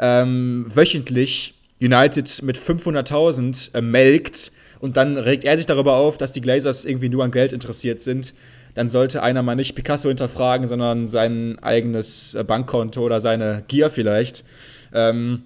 [0.03, 6.32] ähm, wöchentlich United mit 500.000 äh, melkt und dann regt er sich darüber auf, dass
[6.32, 8.34] die Glazers irgendwie nur an Geld interessiert sind,
[8.74, 13.90] dann sollte einer mal nicht Picasso hinterfragen, sondern sein eigenes äh, Bankkonto oder seine Gier
[13.90, 14.44] vielleicht.
[14.92, 15.44] Ähm,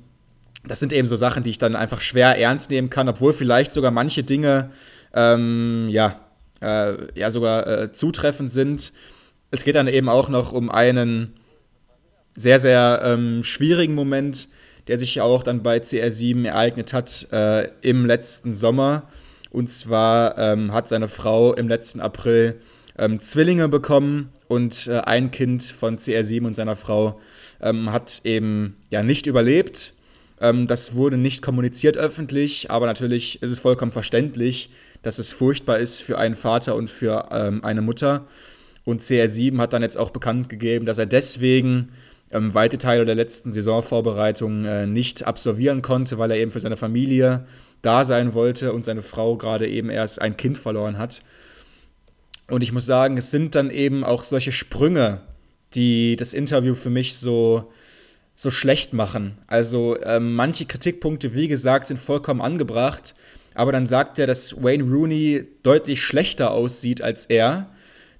[0.66, 3.72] das sind eben so Sachen, die ich dann einfach schwer ernst nehmen kann, obwohl vielleicht
[3.74, 4.70] sogar manche Dinge
[5.14, 6.20] ähm, ja,
[6.62, 8.92] äh, ja sogar äh, zutreffend sind.
[9.50, 11.34] Es geht dann eben auch noch um einen
[12.36, 14.48] sehr, sehr ähm, schwierigen Moment,
[14.88, 19.08] der sich ja auch dann bei CR7 ereignet hat äh, im letzten Sommer.
[19.50, 22.60] Und zwar ähm, hat seine Frau im letzten April
[22.98, 27.20] ähm, Zwillinge bekommen und äh, ein Kind von CR7 und seiner Frau
[27.60, 29.94] ähm, hat eben ja nicht überlebt.
[30.40, 34.70] Ähm, das wurde nicht kommuniziert öffentlich, aber natürlich ist es vollkommen verständlich,
[35.02, 38.26] dass es furchtbar ist für einen Vater und für ähm, eine Mutter.
[38.84, 41.90] Und CR7 hat dann jetzt auch bekannt gegeben, dass er deswegen
[42.30, 46.76] ähm, weite Teile der letzten Saisonvorbereitung äh, nicht absolvieren konnte, weil er eben für seine
[46.76, 47.46] Familie
[47.82, 51.22] da sein wollte und seine Frau gerade eben erst ein Kind verloren hat.
[52.48, 55.20] Und ich muss sagen, es sind dann eben auch solche Sprünge,
[55.74, 57.72] die das Interview für mich so,
[58.34, 59.38] so schlecht machen.
[59.46, 63.14] Also ähm, manche Kritikpunkte, wie gesagt, sind vollkommen angebracht,
[63.54, 67.70] aber dann sagt er, dass Wayne Rooney deutlich schlechter aussieht als er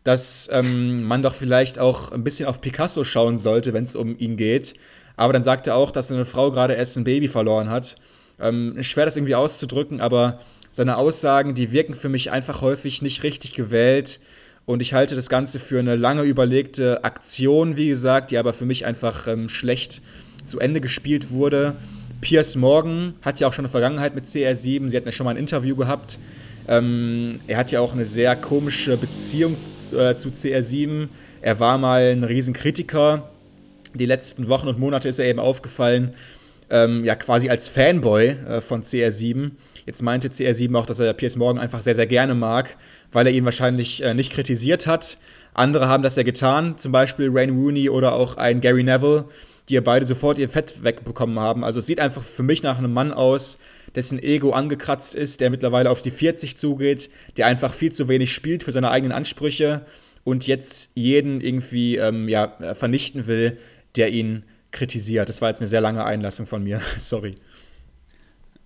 [0.07, 4.17] dass ähm, man doch vielleicht auch ein bisschen auf Picasso schauen sollte, wenn es um
[4.19, 4.75] ihn geht.
[5.17, 7.97] Aber dann sagt er auch, dass seine Frau gerade erst ein Baby verloren hat.
[8.39, 10.39] Ähm, schwer das irgendwie auszudrücken, aber
[10.71, 14.21] seine Aussagen, die wirken für mich einfach häufig nicht richtig gewählt.
[14.65, 18.67] Und ich halte das Ganze für eine lange überlegte Aktion, wie gesagt, die aber für
[18.67, 20.03] mich einfach ähm, schlecht
[20.45, 21.75] zu Ende gespielt wurde.
[22.21, 24.89] Piers Morgan hat ja auch schon eine Vergangenheit mit CR7.
[24.89, 26.21] Sie hatten ja schon mal ein Interview gehabt.
[26.69, 31.09] Ähm, er hat ja auch eine sehr komische Beziehung zu, äh, zu CR7.
[31.41, 33.31] Er war mal ein Riesenkritiker.
[33.95, 36.15] Die letzten Wochen und Monate ist er eben aufgefallen,
[36.69, 39.53] ähm, ja quasi als Fanboy äh, von CR7.
[39.87, 42.77] Jetzt meinte CR7 auch, dass er Piers Morgan einfach sehr, sehr gerne mag,
[43.13, 45.19] weil er ihn wahrscheinlich äh, nicht kritisiert hat.
[45.55, 49.27] Andere haben das ja getan, zum Beispiel Rain Rooney oder auch ein Gary Neville
[49.69, 51.65] die ja beide sofort ihr Fett wegbekommen haben.
[51.65, 53.59] Also es sieht einfach für mich nach einem Mann aus,
[53.95, 58.33] dessen Ego angekratzt ist, der mittlerweile auf die 40 zugeht, der einfach viel zu wenig
[58.33, 59.87] spielt für seine eigenen Ansprüche
[60.25, 63.59] und jetzt jeden irgendwie ähm, ja, vernichten will,
[63.97, 65.29] der ihn kritisiert.
[65.29, 66.81] Das war jetzt eine sehr lange Einlassung von mir.
[66.99, 67.35] Sorry.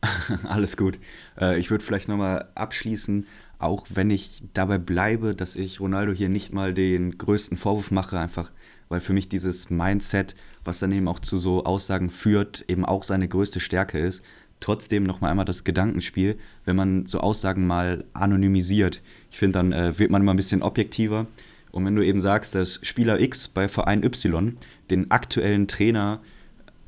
[0.44, 0.98] Alles gut.
[1.38, 3.26] Äh, ich würde vielleicht nochmal abschließen,
[3.58, 8.18] auch wenn ich dabei bleibe, dass ich Ronaldo hier nicht mal den größten Vorwurf mache,
[8.18, 8.50] einfach
[8.90, 13.04] weil für mich dieses Mindset, was dann eben auch zu so Aussagen führt, eben auch
[13.04, 14.22] seine größte Stärke ist.
[14.60, 19.02] Trotzdem nochmal einmal das Gedankenspiel, wenn man so Aussagen mal anonymisiert.
[19.30, 21.26] Ich finde, dann äh, wird man immer ein bisschen objektiver.
[21.72, 24.56] Und wenn du eben sagst, dass Spieler X bei Verein Y
[24.90, 26.20] den aktuellen Trainer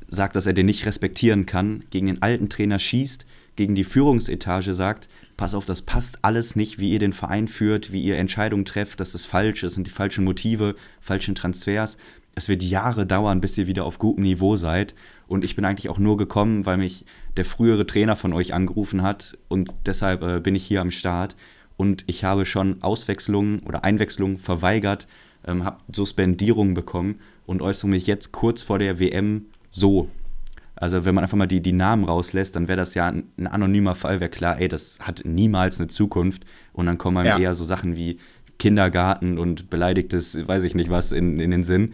[0.07, 4.73] sagt, dass er den nicht respektieren kann, gegen den alten Trainer schießt, gegen die Führungsetage
[4.73, 8.65] sagt, pass auf, das passt alles nicht, wie ihr den Verein führt, wie ihr Entscheidungen
[8.65, 11.97] trefft, dass es falsch ist und die falschen Motive, falschen Transfers.
[12.35, 14.95] Es wird Jahre dauern, bis ihr wieder auf gutem Niveau seid.
[15.27, 17.05] Und ich bin eigentlich auch nur gekommen, weil mich
[17.37, 21.35] der frühere Trainer von euch angerufen hat und deshalb äh, bin ich hier am Start.
[21.77, 25.07] Und ich habe schon Auswechslungen oder Einwechslungen verweigert,
[25.45, 30.09] ähm, habe Suspendierungen bekommen und äußere mich jetzt kurz vor der WM so.
[30.75, 33.47] Also wenn man einfach mal die, die Namen rauslässt, dann wäre das ja ein, ein
[33.47, 36.43] anonymer Fall, wäre klar, ey, das hat niemals eine Zukunft.
[36.73, 37.37] Und dann kommen einem ja.
[37.39, 38.17] eher so Sachen wie
[38.59, 41.93] Kindergarten und beleidigtes, weiß ich nicht was, in, in den Sinn.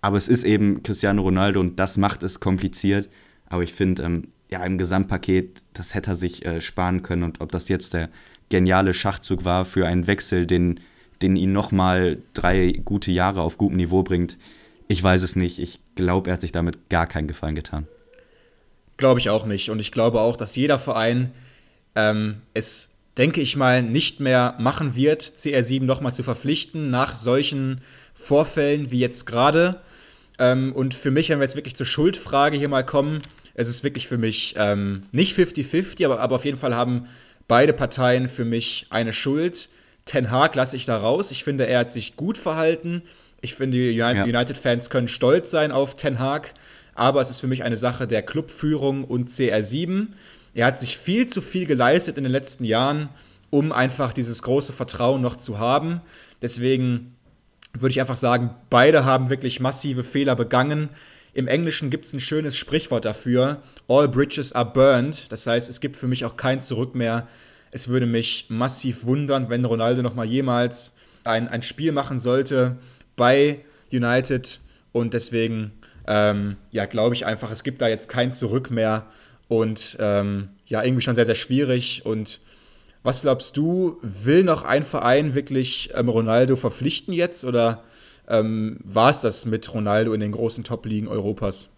[0.00, 3.08] Aber es ist eben Cristiano Ronaldo und das macht es kompliziert.
[3.48, 7.22] Aber ich finde, ähm, ja, im Gesamtpaket, das hätte er sich äh, sparen können.
[7.22, 8.08] Und ob das jetzt der
[8.48, 10.80] geniale Schachzug war für einen Wechsel, den,
[11.20, 14.38] den ihn nochmal drei gute Jahre auf gutem Niveau bringt,
[14.88, 15.58] ich weiß es nicht.
[15.58, 17.86] Ich glaube, er hat sich damit gar keinen Gefallen getan.
[18.96, 19.70] Glaube ich auch nicht.
[19.70, 21.30] Und ich glaube auch, dass jeder Verein
[21.94, 27.82] ähm, es, denke ich mal, nicht mehr machen wird, CR7 nochmal zu verpflichten nach solchen
[28.14, 29.80] Vorfällen wie jetzt gerade.
[30.38, 33.22] Ähm, und für mich, wenn wir jetzt wirklich zur Schuldfrage hier mal kommen,
[33.54, 37.08] es ist wirklich für mich ähm, nicht 50-50, aber, aber auf jeden Fall haben
[37.48, 39.68] beide Parteien für mich eine Schuld.
[40.04, 41.32] Ten Hag lasse ich da raus.
[41.32, 43.02] Ich finde, er hat sich gut verhalten.
[43.40, 46.54] Ich finde, die United-Fans können stolz sein auf Ten Hag,
[46.94, 50.08] aber es ist für mich eine Sache der Clubführung und CR7.
[50.54, 53.08] Er hat sich viel zu viel geleistet in den letzten Jahren,
[53.50, 56.00] um einfach dieses große Vertrauen noch zu haben.
[56.42, 57.16] Deswegen
[57.80, 60.90] würde ich einfach sagen, beide haben wirklich massive Fehler begangen.
[61.34, 65.30] Im Englischen gibt es ein schönes Sprichwort dafür: All bridges are burned.
[65.30, 67.28] Das heißt, es gibt für mich auch kein Zurück mehr.
[67.70, 72.78] Es würde mich massiv wundern, wenn Ronaldo noch mal jemals ein, ein Spiel machen sollte,
[73.16, 73.60] bei
[73.92, 74.60] United
[74.92, 75.72] und deswegen
[76.06, 79.06] ähm, ja, glaube ich einfach, es gibt da jetzt kein Zurück mehr
[79.46, 82.04] und ähm, ja, irgendwie schon sehr, sehr schwierig.
[82.04, 82.40] Und
[83.02, 87.82] was glaubst du, will noch ein Verein wirklich ähm, Ronaldo verpflichten jetzt oder
[88.28, 91.68] ähm, war es das mit Ronaldo in den großen Top-Ligen Europas?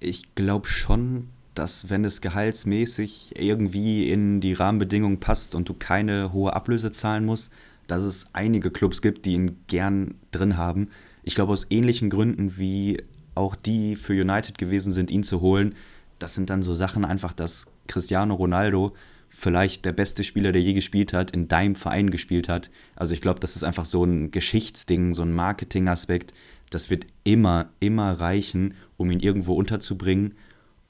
[0.00, 6.32] Ich glaube schon, dass wenn es gehaltsmäßig irgendwie in die Rahmenbedingungen passt und du keine
[6.32, 7.50] hohe Ablöse zahlen musst,
[7.86, 10.88] dass es einige Clubs gibt, die ihn gern drin haben.
[11.22, 13.02] Ich glaube, aus ähnlichen Gründen wie
[13.34, 15.74] auch die für United gewesen sind, ihn zu holen.
[16.18, 18.94] Das sind dann so Sachen einfach, dass Cristiano Ronaldo
[19.44, 22.70] vielleicht der beste Spieler, der je gespielt hat, in deinem Verein gespielt hat.
[22.96, 26.32] Also ich glaube, das ist einfach so ein Geschichtsding, so ein Marketingaspekt.
[26.70, 30.34] Das wird immer, immer reichen, um ihn irgendwo unterzubringen.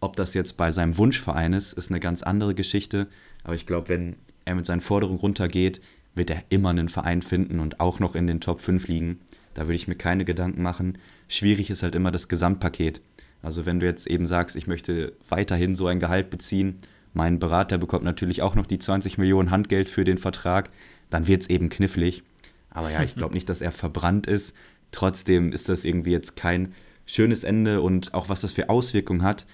[0.01, 3.09] Ob das jetzt bei seinem Wunschverein ist, ist eine ganz andere Geschichte.
[3.43, 5.81] Aber ich glaube, wenn er mit seinen Forderungen runtergeht,
[6.15, 9.19] wird er immer einen Verein finden und auch noch in den Top 5 liegen.
[9.55, 10.99] Da würde ich mir keine Gedanken machen.
[11.27, 13.01] Schwierig ist halt immer das Gesamtpaket.
[13.43, 16.79] Also wenn du jetzt eben sagst, ich möchte weiterhin so ein Gehalt beziehen,
[17.15, 20.71] mein Berater bekommt natürlich auch noch die 20 Millionen Handgeld für den Vertrag,
[21.11, 22.23] dann wird es eben knifflig.
[22.71, 24.55] Aber ja, ich glaube nicht, dass er verbrannt ist.
[24.91, 26.75] Trotzdem ist das irgendwie jetzt kein
[27.07, 29.47] schönes Ende und auch was das für Auswirkungen hat,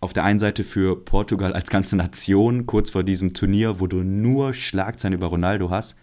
[0.00, 4.02] auf der einen Seite für Portugal als ganze Nation, kurz vor diesem Turnier, wo du
[4.02, 5.96] nur Schlagzeilen über Ronaldo hast,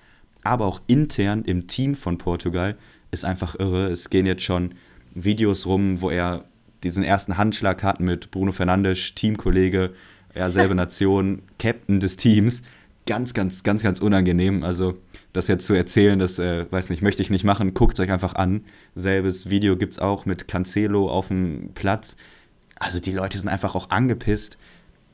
[0.43, 2.77] aber auch intern im Team von Portugal
[3.11, 3.89] ist einfach irre.
[3.89, 4.75] Es gehen jetzt schon
[5.13, 6.45] Videos rum, wo er
[6.83, 9.93] diesen ersten Handschlag hat mit Bruno Fernandes, Teamkollege,
[10.35, 12.61] ja, selbe Nation, Captain des Teams.
[13.05, 14.63] ganz, ganz, ganz, ganz unangenehm.
[14.63, 14.97] Also
[15.33, 17.73] das jetzt zu erzählen, das, äh, weiß nicht, möchte ich nicht machen.
[17.73, 18.65] Guckt es euch einfach an.
[18.95, 22.17] Selbes Video gibt es auch mit Cancelo auf dem Platz.
[22.79, 24.57] Also die Leute sind einfach auch angepisst,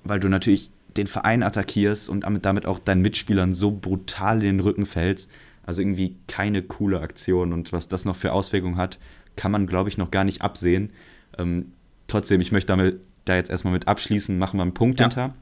[0.03, 4.59] weil du natürlich den Verein attackierst und damit auch deinen Mitspielern so brutal in den
[4.59, 5.31] Rücken fällst.
[5.63, 7.53] Also irgendwie keine coole Aktion.
[7.53, 8.99] Und was das noch für Auswirkungen hat,
[9.35, 10.91] kann man, glaube ich, noch gar nicht absehen.
[11.37, 11.71] Ähm,
[12.07, 15.05] trotzdem, ich möchte damit da jetzt erstmal mit abschließen, machen wir einen Punkt ja.
[15.05, 15.35] hinter.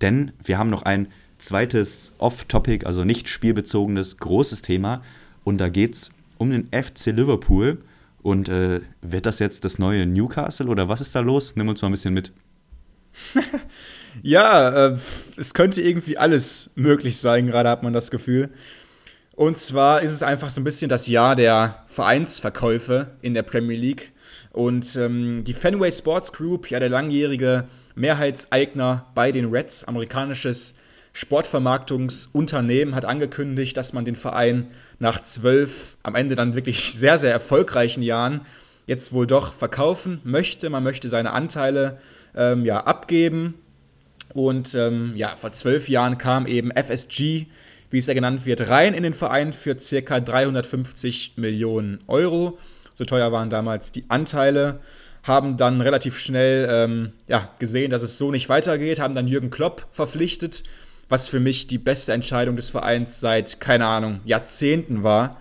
[0.00, 1.08] Denn wir haben noch ein
[1.38, 5.02] zweites Off-Topic, also nicht spielbezogenes, großes Thema.
[5.44, 7.78] Und da geht es um den FC Liverpool.
[8.22, 11.56] Und äh, wird das jetzt das neue Newcastle oder was ist da los?
[11.56, 12.32] Nimm uns mal ein bisschen mit.
[14.22, 14.98] ja, äh,
[15.36, 18.50] es könnte irgendwie alles möglich sein, gerade hat man das Gefühl.
[19.34, 23.76] Und zwar ist es einfach so ein bisschen das Jahr der Vereinsverkäufe in der Premier
[23.76, 24.12] League.
[24.52, 30.74] Und ähm, die Fenway Sports Group, ja der langjährige Mehrheitseigner bei den Reds, amerikanisches
[31.14, 37.32] Sportvermarktungsunternehmen, hat angekündigt, dass man den Verein nach zwölf, am Ende dann wirklich sehr, sehr
[37.32, 38.42] erfolgreichen Jahren
[38.86, 40.68] jetzt wohl doch verkaufen möchte.
[40.68, 41.98] Man möchte seine Anteile
[42.34, 43.54] ähm, ja, abgeben.
[44.34, 47.46] Und ähm, ja, vor zwölf Jahren kam eben FSG,
[47.90, 52.58] wie es ja genannt wird, rein in den Verein für circa 350 Millionen Euro.
[52.94, 54.80] So teuer waren damals die Anteile.
[55.22, 59.50] Haben dann relativ schnell ähm, ja, gesehen, dass es so nicht weitergeht, haben dann Jürgen
[59.50, 60.64] Klopp verpflichtet,
[61.08, 65.40] was für mich die beste Entscheidung des Vereins seit, keine Ahnung, Jahrzehnten war.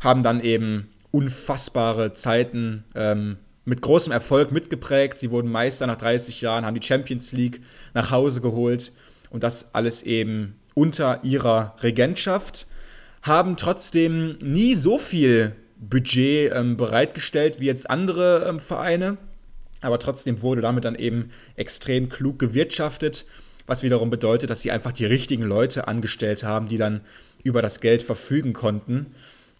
[0.00, 5.18] Haben dann eben unfassbare Zeiten ähm, mit großem Erfolg mitgeprägt.
[5.18, 7.60] Sie wurden Meister nach 30 Jahren, haben die Champions League
[7.94, 8.92] nach Hause geholt
[9.30, 12.66] und das alles eben unter ihrer Regentschaft.
[13.22, 19.18] Haben trotzdem nie so viel Budget ähm, bereitgestellt wie jetzt andere ähm, Vereine.
[19.80, 23.26] Aber trotzdem wurde damit dann eben extrem klug gewirtschaftet,
[23.66, 27.00] was wiederum bedeutet, dass sie einfach die richtigen Leute angestellt haben, die dann
[27.42, 29.06] über das Geld verfügen konnten.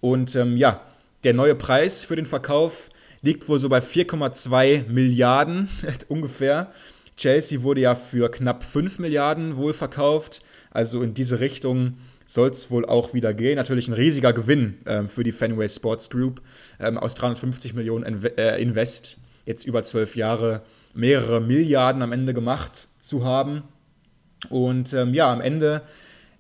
[0.01, 0.81] Und ähm, ja,
[1.25, 5.69] der neue Preis für den Verkauf liegt wohl so bei 4,2 Milliarden
[6.09, 6.73] ungefähr.
[7.17, 10.43] Chelsea wurde ja für knapp 5 Milliarden wohl verkauft.
[10.71, 11.99] Also in diese Richtung
[12.33, 13.57] soll es wohl auch wieder gehen.
[13.57, 16.41] Natürlich ein riesiger Gewinn ähm, für die Fenway Sports Group.
[16.81, 20.63] Ähm, aus 350 Millionen äh, Invest jetzt über zwölf Jahre
[20.95, 23.65] mehrere Milliarden am Ende gemacht zu haben.
[24.49, 25.83] Und ähm, ja, am Ende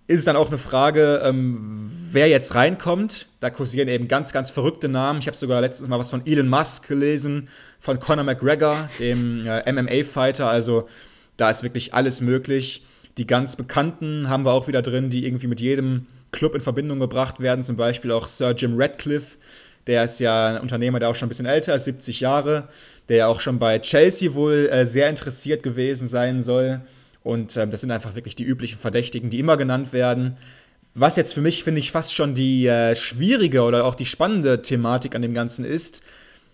[0.06, 3.26] ist es dann auch eine Frage, ähm, wer jetzt reinkommt.
[3.40, 5.20] Da kursieren eben ganz, ganz verrückte Namen.
[5.20, 7.48] Ich habe sogar letztes Mal was von Elon Musk gelesen,
[7.80, 10.48] von Conor McGregor, dem äh, MMA-Fighter.
[10.48, 10.88] Also
[11.36, 12.84] da ist wirklich alles möglich.
[13.18, 16.98] Die ganz Bekannten haben wir auch wieder drin, die irgendwie mit jedem Club in Verbindung
[16.98, 17.62] gebracht werden.
[17.62, 19.36] Zum Beispiel auch Sir Jim Radcliffe.
[19.86, 22.68] Der ist ja ein Unternehmer, der auch schon ein bisschen älter ist, 70 Jahre,
[23.08, 26.80] der ja auch schon bei Chelsea wohl äh, sehr interessiert gewesen sein soll.
[27.24, 30.36] Und ähm, das sind einfach wirklich die üblichen Verdächtigen, die immer genannt werden.
[30.94, 34.62] Was jetzt für mich, finde ich, fast schon die äh, schwierige oder auch die spannende
[34.62, 36.02] Thematik an dem Ganzen ist,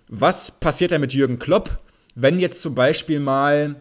[0.09, 1.79] was passiert da mit Jürgen Klopp,
[2.15, 3.77] wenn jetzt zum Beispiel mal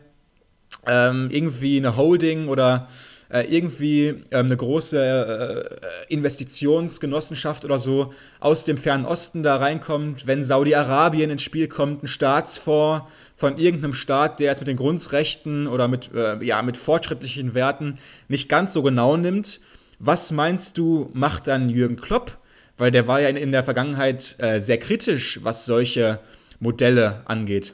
[0.88, 2.88] ähm, irgendwie eine Holding oder
[3.30, 5.70] äh, irgendwie ähm, eine große
[6.10, 12.04] äh, Investitionsgenossenschaft oder so aus dem Fernen Osten da reinkommt, wenn Saudi-Arabien ins Spiel kommt,
[12.04, 16.78] ein Staatsfonds von irgendeinem Staat, der jetzt mit den Grundrechten oder mit, äh, ja, mit
[16.78, 19.60] fortschrittlichen Werten nicht ganz so genau nimmt.
[20.00, 22.38] Was meinst du, macht dann Jürgen Klopp?
[22.78, 26.20] Weil der war ja in, in der Vergangenheit äh, sehr kritisch, was solche
[26.60, 27.74] Modelle angeht.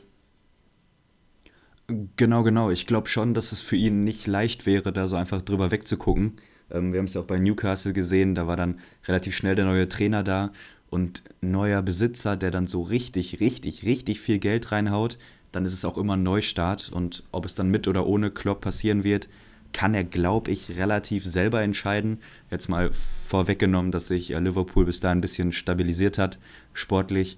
[2.15, 2.69] Genau, genau.
[2.71, 6.33] Ich glaube schon, dass es für ihn nicht leicht wäre, da so einfach drüber wegzugucken.
[6.71, 9.65] Ähm, wir haben es ja auch bei Newcastle gesehen, da war dann relativ schnell der
[9.65, 10.51] neue Trainer da
[10.89, 15.17] und neuer Besitzer, der dann so richtig, richtig, richtig viel Geld reinhaut.
[15.51, 18.61] Dann ist es auch immer ein Neustart und ob es dann mit oder ohne Klopp
[18.61, 19.27] passieren wird,
[19.71, 22.19] kann er, glaube ich, relativ selber entscheiden.
[22.49, 22.91] Jetzt mal
[23.27, 26.39] vorweggenommen, dass sich äh, Liverpool bis da ein bisschen stabilisiert hat,
[26.73, 27.37] sportlich.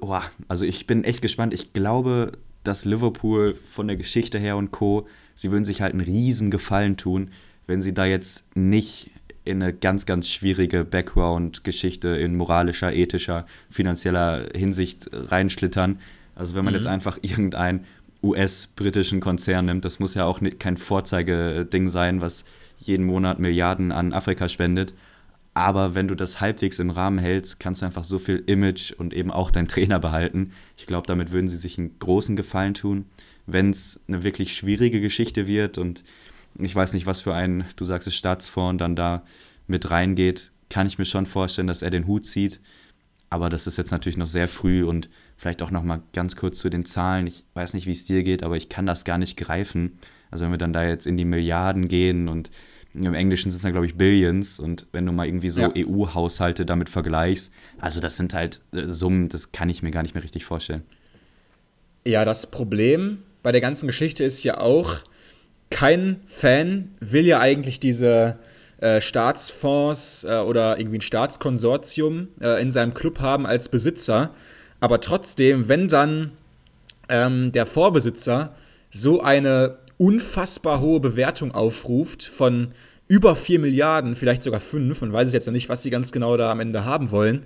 [0.00, 1.52] Boah, also ich bin echt gespannt.
[1.52, 2.32] Ich glaube,
[2.64, 6.96] dass Liverpool von der Geschichte her und Co., sie würden sich halt einen riesen Gefallen
[6.96, 7.30] tun,
[7.66, 9.10] wenn sie da jetzt nicht
[9.44, 15.98] in eine ganz, ganz schwierige Background-Geschichte in moralischer, ethischer, finanzieller Hinsicht reinschlittern.
[16.34, 16.80] Also wenn man mhm.
[16.80, 17.84] jetzt einfach irgendeinen
[18.22, 22.44] US-britischen Konzern nimmt, das muss ja auch kein Vorzeigeding sein, was
[22.78, 24.94] jeden Monat Milliarden an Afrika spendet.
[25.52, 29.12] Aber wenn du das halbwegs im Rahmen hältst, kannst du einfach so viel Image und
[29.12, 30.52] eben auch deinen Trainer behalten.
[30.76, 33.06] Ich glaube, damit würden sie sich einen großen Gefallen tun.
[33.46, 36.04] Wenn es eine wirklich schwierige Geschichte wird und
[36.58, 39.22] ich weiß nicht, was für ein, du sagst es, Staatsfonds dann da
[39.66, 42.60] mit reingeht, kann ich mir schon vorstellen, dass er den Hut zieht.
[43.28, 46.58] Aber das ist jetzt natürlich noch sehr früh und vielleicht auch noch mal ganz kurz
[46.58, 47.26] zu den Zahlen.
[47.26, 49.98] Ich weiß nicht, wie es dir geht, aber ich kann das gar nicht greifen.
[50.30, 52.50] Also wenn wir dann da jetzt in die Milliarden gehen und
[52.94, 54.58] Im Englischen sind es dann, glaube ich, Billions.
[54.58, 55.72] Und wenn du mal irgendwie so ja.
[55.76, 60.14] EU-Haushalte damit vergleichst, also das sind halt äh, Summen, das kann ich mir gar nicht
[60.14, 60.82] mehr richtig vorstellen.
[62.04, 64.96] Ja, das Problem bei der ganzen Geschichte ist ja auch,
[65.70, 68.38] kein Fan will ja eigentlich diese
[68.78, 74.34] äh, Staatsfonds äh, oder irgendwie ein Staatskonsortium äh, in seinem Club haben als Besitzer.
[74.80, 76.32] Aber trotzdem, wenn dann
[77.08, 78.54] ähm, der Vorbesitzer
[78.90, 82.68] so eine unfassbar hohe Bewertung aufruft von
[83.06, 86.10] über 4 Milliarden, vielleicht sogar 5, man weiß es jetzt ja nicht, was sie ganz
[86.10, 87.42] genau da am Ende haben wollen,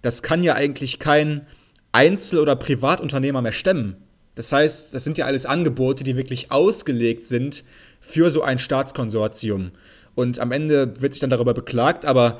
[0.00, 1.46] das kann ja eigentlich kein
[1.92, 3.96] Einzel- oder Privatunternehmer mehr stemmen.
[4.36, 7.62] Das heißt, das sind ja alles Angebote, die wirklich ausgelegt sind
[8.00, 9.72] für so ein Staatskonsortium.
[10.14, 12.38] Und am Ende wird sich dann darüber beklagt, aber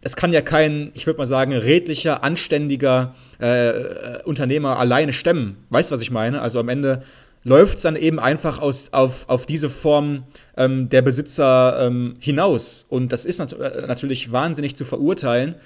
[0.00, 5.56] es kann ja kein, ich würde mal sagen, redlicher, anständiger äh, Unternehmer alleine stemmen.
[5.70, 6.40] Weißt du, was ich meine?
[6.40, 7.02] Also am Ende
[7.44, 10.24] läuft es dann eben einfach aus, auf, auf diese Form
[10.56, 12.86] ähm, der Besitzer ähm, hinaus.
[12.88, 15.56] Und das ist nat äh, natürlich wahnsinnig zu verurteilen.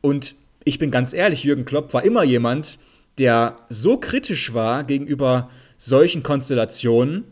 [0.00, 2.78] Und ich bin ganz ehrlich, Jürgen Klopp war immer jemand,
[3.18, 7.24] der so kritisch war gegenüber solchen Konstellationen,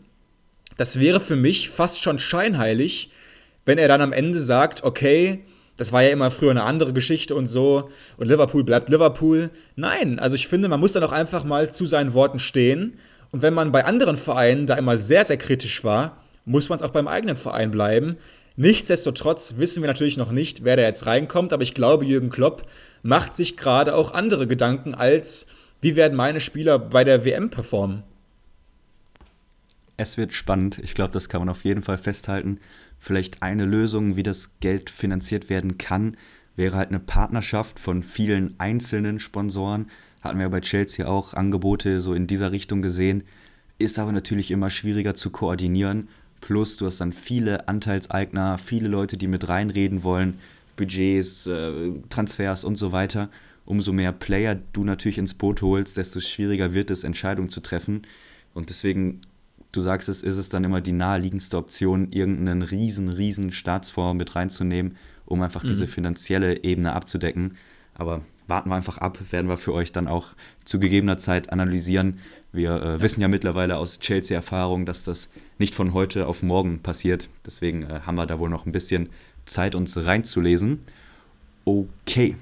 [0.77, 3.11] das wäre für mich fast schon scheinheilig,
[3.65, 5.45] wenn er dann am Ende sagt, okay,
[5.77, 9.49] das war ja immer früher eine andere Geschichte und so, und Liverpool bleibt Liverpool.
[9.75, 12.99] Nein, also ich finde, man muss dann auch einfach mal zu seinen Worten stehen.
[13.35, 16.83] Und wenn man bei anderen Vereinen da immer sehr, sehr kritisch war, muss man es
[16.83, 18.15] auch beim eigenen Verein bleiben.
[18.55, 22.65] Nichtsdestotrotz wissen wir natürlich noch nicht, wer da jetzt reinkommt, aber ich glaube, Jürgen Klopp
[23.03, 25.47] macht sich gerade auch andere Gedanken als,
[25.81, 28.03] wie werden meine Spieler bei der WM performen.
[29.97, 30.79] Es wird spannend.
[30.81, 32.61] Ich glaube, das kann man auf jeden Fall festhalten.
[32.99, 36.15] Vielleicht eine Lösung, wie das Geld finanziert werden kann,
[36.55, 39.87] wäre halt eine Partnerschaft von vielen einzelnen Sponsoren.
[40.21, 43.23] Hatten wir bei Chelsea auch Angebote so in dieser Richtung gesehen.
[43.77, 46.07] Ist aber natürlich immer schwieriger zu koordinieren.
[46.41, 50.39] Plus, du hast dann viele Anteilseigner, viele Leute, die mit reinreden wollen,
[50.77, 53.29] Budgets, äh, Transfers und so weiter.
[53.65, 58.03] Umso mehr Player du natürlich ins Boot holst, desto schwieriger wird es, Entscheidungen zu treffen.
[58.53, 59.21] Und deswegen
[59.75, 64.35] du sagst es, ist es dann immer die naheliegendste Option, irgendeinen riesen, riesen Staatsfonds mit
[64.35, 65.69] reinzunehmen, um einfach mhm.
[65.69, 67.57] diese finanzielle Ebene abzudecken.
[67.93, 70.29] Aber warten wir einfach ab, werden wir für euch dann auch
[70.65, 72.19] zu gegebener Zeit analysieren.
[72.51, 77.29] Wir äh, wissen ja mittlerweile aus Chelsea-Erfahrung, dass das nicht von heute auf morgen passiert.
[77.45, 79.09] Deswegen äh, haben wir da wohl noch ein bisschen
[79.45, 80.79] Zeit, uns reinzulesen.
[81.63, 82.35] Okay,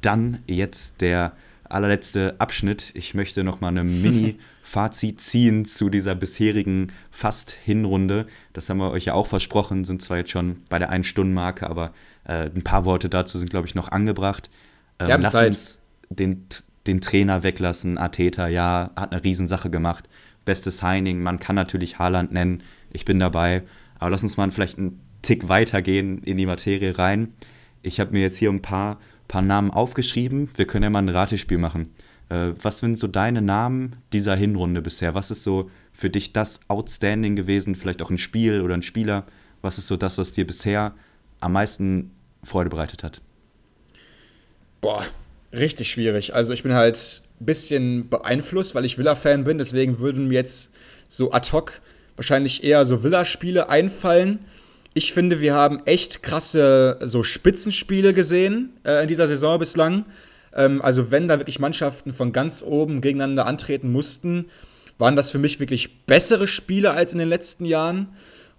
[0.00, 1.32] dann jetzt der
[1.64, 2.90] allerletzte Abschnitt.
[2.94, 8.26] Ich möchte noch mal eine Mini-Fazit ziehen zu dieser bisherigen Fast-Hinrunde.
[8.52, 11.92] Das haben wir euch ja auch versprochen, sind zwar jetzt schon bei der Ein-Stunden-Marke, aber
[12.24, 14.50] äh, ein paar Worte dazu sind, glaube ich, noch angebracht.
[14.98, 15.48] Ähm, lass Zeit.
[15.48, 16.46] uns den,
[16.86, 17.98] den Trainer weglassen.
[17.98, 20.08] Arteta, ja, hat eine Riesensache gemacht.
[20.44, 22.62] Bestes Signing, man kann natürlich Haaland nennen.
[22.92, 23.62] Ich bin dabei.
[23.98, 27.34] Aber lass uns mal vielleicht einen Tick weitergehen in die Materie rein.
[27.82, 28.98] Ich habe mir jetzt hier ein paar
[29.30, 30.50] paar Namen aufgeschrieben.
[30.56, 31.94] Wir können ja mal ein Ratespiel machen.
[32.30, 35.14] Äh, was sind so deine Namen dieser Hinrunde bisher?
[35.14, 37.76] Was ist so für dich das Outstanding gewesen?
[37.76, 39.24] Vielleicht auch ein Spiel oder ein Spieler?
[39.62, 40.94] Was ist so das, was dir bisher
[41.40, 42.12] am meisten
[42.44, 43.20] Freude bereitet hat?
[44.80, 45.04] Boah,
[45.52, 46.34] richtig schwierig.
[46.34, 49.58] Also ich bin halt ein bisschen beeinflusst, weil ich Villa-Fan bin.
[49.58, 50.70] Deswegen würden mir jetzt
[51.08, 51.80] so ad hoc
[52.16, 54.40] wahrscheinlich eher so Villa-Spiele einfallen
[54.92, 60.04] ich finde, wir haben echt krasse so Spitzenspiele gesehen äh, in dieser Saison bislang.
[60.54, 64.46] Ähm, also wenn da wirklich Mannschaften von ganz oben gegeneinander antreten mussten,
[64.98, 68.08] waren das für mich wirklich bessere Spiele als in den letzten Jahren.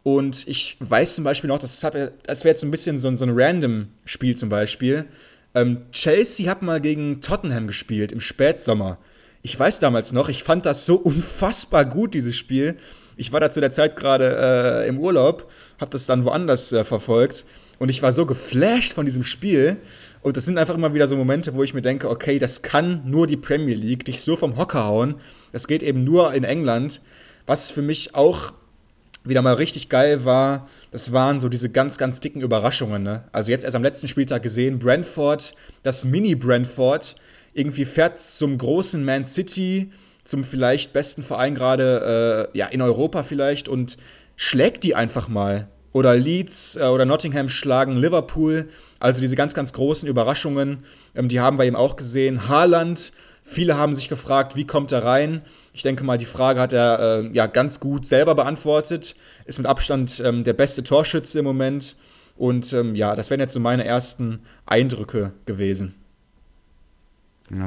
[0.03, 3.25] Und ich weiß zum Beispiel noch, das, das wäre jetzt so ein bisschen so, so
[3.25, 5.05] ein Random-Spiel zum Beispiel.
[5.53, 8.97] Ähm, Chelsea hat mal gegen Tottenham gespielt im Spätsommer.
[9.43, 12.77] Ich weiß damals noch, ich fand das so unfassbar gut, dieses Spiel.
[13.17, 16.83] Ich war da zu der Zeit gerade äh, im Urlaub, habe das dann woanders äh,
[16.83, 17.45] verfolgt
[17.81, 19.77] und ich war so geflasht von diesem Spiel.
[20.21, 23.01] Und das sind einfach immer wieder so Momente, wo ich mir denke, okay, das kann
[23.09, 25.15] nur die Premier League, dich so vom Hocker hauen.
[25.51, 27.01] Das geht eben nur in England.
[27.47, 28.53] Was für mich auch
[29.23, 33.03] wieder mal richtig geil war, das waren so diese ganz, ganz dicken Überraschungen.
[33.03, 33.23] Ne?
[33.31, 35.53] Also jetzt erst am letzten Spieltag gesehen, Brentford,
[35.83, 37.15] das Mini-Brentford,
[37.53, 39.91] irgendwie fährt zum großen Man City,
[40.23, 43.97] zum vielleicht besten Verein gerade äh, ja, in Europa vielleicht und
[44.35, 45.67] schlägt die einfach mal.
[45.93, 48.69] Oder Leeds äh, oder Nottingham schlagen Liverpool.
[48.99, 52.47] Also diese ganz, ganz großen Überraschungen, ähm, die haben wir eben auch gesehen.
[52.47, 53.11] Haaland,
[53.43, 55.41] viele haben sich gefragt, wie kommt er rein?
[55.73, 59.15] Ich denke mal, die Frage hat er äh, ja ganz gut selber beantwortet.
[59.45, 61.95] Ist mit Abstand ähm, der beste Torschütze im Moment.
[62.35, 65.95] Und ähm, ja, das wären jetzt so meine ersten Eindrücke gewesen.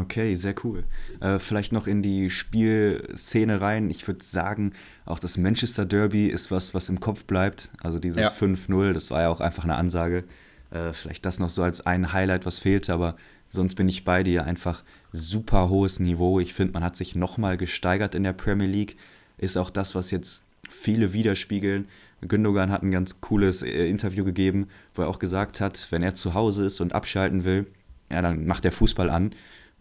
[0.00, 0.84] Okay, sehr cool.
[1.20, 3.90] Äh, vielleicht noch in die Spielszene rein.
[3.90, 4.72] Ich würde sagen,
[5.04, 7.70] auch das Manchester Derby ist was, was im Kopf bleibt.
[7.82, 8.30] Also dieses ja.
[8.30, 10.24] 5-0, das war ja auch einfach eine Ansage.
[10.70, 13.16] Äh, vielleicht das noch so als ein Highlight, was fehlte, aber
[13.50, 14.44] sonst bin ich bei dir.
[14.44, 14.82] Einfach
[15.14, 16.40] super hohes Niveau.
[16.40, 18.96] Ich finde, man hat sich nochmal gesteigert in der Premier League.
[19.38, 21.86] Ist auch das, was jetzt viele widerspiegeln.
[22.26, 26.14] Gündogan hat ein ganz cooles äh, Interview gegeben, wo er auch gesagt hat, wenn er
[26.14, 27.66] zu Hause ist und abschalten will,
[28.10, 29.34] ja, dann macht er Fußball an.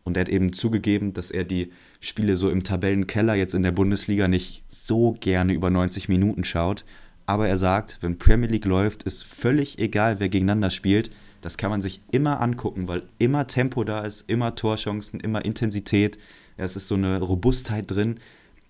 [0.04, 1.72] Und er hat eben zugegeben, dass er die
[2.02, 6.84] Spiele so im Tabellenkeller jetzt in der Bundesliga nicht so gerne über 90 Minuten schaut.
[7.26, 11.10] Aber er sagt, wenn Premier League läuft, ist völlig egal, wer gegeneinander spielt.
[11.44, 16.18] Das kann man sich immer angucken, weil immer Tempo da ist, immer Torchancen, immer Intensität.
[16.58, 18.20] Es ist so eine Robustheit drin.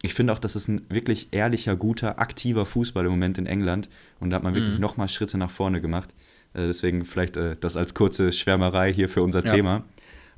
[0.02, 3.90] Ich finde auch, das ist ein wirklich ehrlicher, guter, aktiver Fußball im Moment in England.
[4.20, 4.82] Und da hat man wirklich mhm.
[4.82, 6.10] nochmal Schritte nach vorne gemacht.
[6.54, 9.54] Äh, deswegen vielleicht äh, das als kurze Schwärmerei hier für unser ja.
[9.54, 9.84] Thema.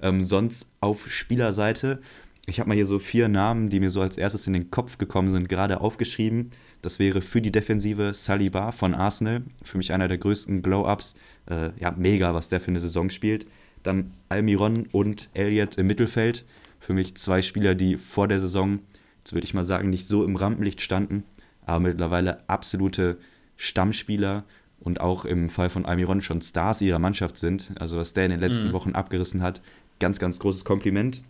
[0.01, 2.01] Ähm, sonst auf Spielerseite,
[2.47, 4.97] ich habe mal hier so vier Namen, die mir so als erstes in den Kopf
[4.97, 6.51] gekommen sind, gerade aufgeschrieben.
[6.81, 11.15] Das wäre für die Defensive Saliba von Arsenal, für mich einer der größten Glow-Ups.
[11.49, 13.47] Äh, ja, mega, was der für eine Saison spielt.
[13.81, 16.45] Dann Almiron und Elliott im Mittelfeld.
[16.79, 18.79] Für mich zwei Spieler, die vor der Saison,
[19.19, 21.23] jetzt würde ich mal sagen, nicht so im Rampenlicht standen,
[21.65, 23.17] aber mittlerweile absolute
[23.57, 24.43] Stammspieler
[24.79, 27.71] und auch im Fall von Almiron schon Stars ihrer Mannschaft sind.
[27.79, 28.73] Also was der in den letzten mhm.
[28.73, 29.63] Wochen abgerissen hat,
[29.99, 31.23] ganz, ganz großes Kompliment.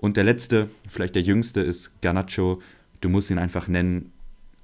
[0.00, 2.62] Und der letzte, vielleicht der jüngste, ist Garnacho.
[3.02, 4.12] Du musst ihn einfach nennen.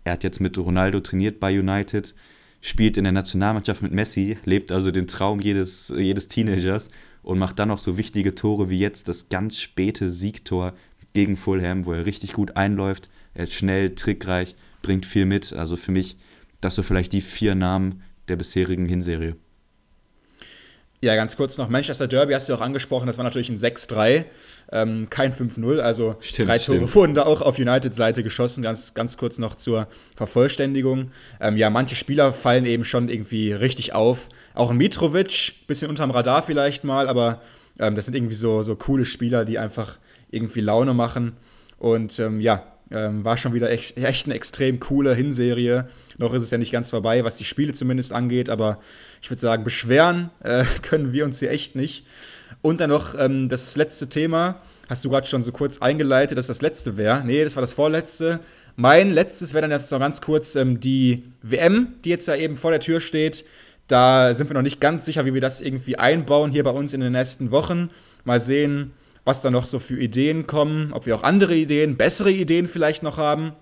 [0.04, 2.14] Er hat jetzt mit Ronaldo trainiert bei United,
[2.62, 6.88] spielt in der Nationalmannschaft mit Messi, lebt also den Traum jedes, jedes Teenagers
[7.22, 10.72] und macht dann noch so wichtige Tore wie jetzt das ganz späte Siegtor
[11.12, 13.10] gegen Fulham, wo er richtig gut einläuft.
[13.34, 15.52] Er ist schnell, trickreich, bringt viel mit.
[15.52, 16.16] Also für mich,
[16.62, 19.36] das so vielleicht die vier Namen der bisherigen Hinserie.
[21.00, 24.24] Ja, ganz kurz noch, Manchester Derby hast du auch angesprochen, das war natürlich ein 6-3,
[24.72, 26.94] ähm, kein 5-0, also stimmt, drei Tore stimmt.
[26.94, 31.10] wurden da auch auf United-Seite geschossen, ganz, ganz kurz noch zur Vervollständigung.
[31.38, 36.10] Ähm, ja, manche Spieler fallen eben schon irgendwie richtig auf, auch ein Mitrovic, bisschen unterm
[36.10, 37.42] Radar vielleicht mal, aber
[37.78, 39.98] ähm, das sind irgendwie so, so coole Spieler, die einfach
[40.30, 41.36] irgendwie Laune machen.
[41.78, 45.88] Und ähm, ja, ähm, war schon wieder echt, echt eine extrem coole Hinserie.
[46.18, 48.78] Noch ist es ja nicht ganz vorbei, was die Spiele zumindest angeht, aber
[49.20, 52.06] ich würde sagen, beschweren äh, können wir uns hier echt nicht.
[52.62, 56.46] Und dann noch ähm, das letzte Thema, hast du gerade schon so kurz eingeleitet, dass
[56.46, 57.24] das letzte wäre.
[57.24, 58.40] Nee, das war das vorletzte.
[58.76, 62.56] Mein letztes wäre dann jetzt noch ganz kurz ähm, die WM, die jetzt ja eben
[62.56, 63.44] vor der Tür steht.
[63.88, 66.92] Da sind wir noch nicht ganz sicher, wie wir das irgendwie einbauen hier bei uns
[66.92, 67.90] in den nächsten Wochen.
[68.24, 68.92] Mal sehen,
[69.26, 73.02] was da noch so für Ideen kommen, ob wir auch andere Ideen, bessere Ideen vielleicht
[73.02, 73.52] noch haben.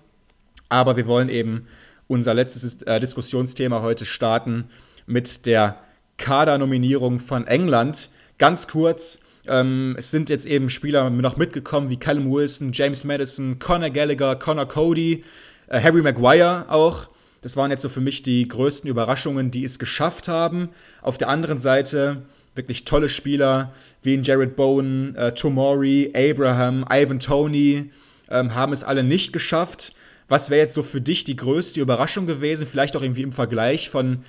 [0.69, 1.65] Aber wir wollen eben
[2.07, 4.65] unser letztes äh, Diskussionsthema heute starten
[5.07, 5.79] mit der
[6.17, 8.09] Kadernominierung von England.
[8.37, 13.57] Ganz kurz, ähm, es sind jetzt eben Spieler noch mitgekommen wie Callum Wilson, James Madison,
[13.57, 15.23] Conor Gallagher, Conor Cody,
[15.67, 17.07] äh, Harry Maguire auch.
[17.41, 20.69] Das waren jetzt so für mich die größten Überraschungen, die es geschafft haben.
[21.01, 22.21] Auf der anderen Seite
[22.55, 27.91] wirklich tolle Spieler wie in Jared Bowen, äh, Tomori, Abraham, Ivan Tony
[28.29, 29.93] ähm, haben es alle nicht geschafft.
[30.27, 32.65] Was wäre jetzt so für dich die größte Überraschung gewesen?
[32.67, 34.23] Vielleicht auch irgendwie im Vergleich von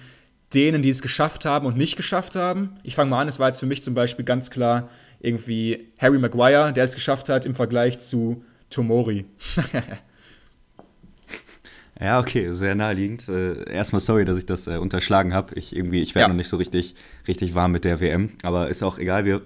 [0.54, 2.78] denen, die es geschafft haben und nicht geschafft haben.
[2.82, 4.88] Ich fange mal an, es war jetzt für mich zum Beispiel ganz klar
[5.20, 9.24] irgendwie Harry Maguire, der es geschafft hat im Vergleich zu Tomori.
[12.00, 13.28] Ja, okay, sehr naheliegend.
[13.28, 15.54] Äh, erstmal sorry, dass ich das äh, unterschlagen habe.
[15.54, 16.28] Ich irgendwie, ich werde ja.
[16.28, 16.94] noch nicht so richtig,
[17.26, 19.24] richtig warm mit der WM, aber ist auch egal.
[19.24, 19.42] Wir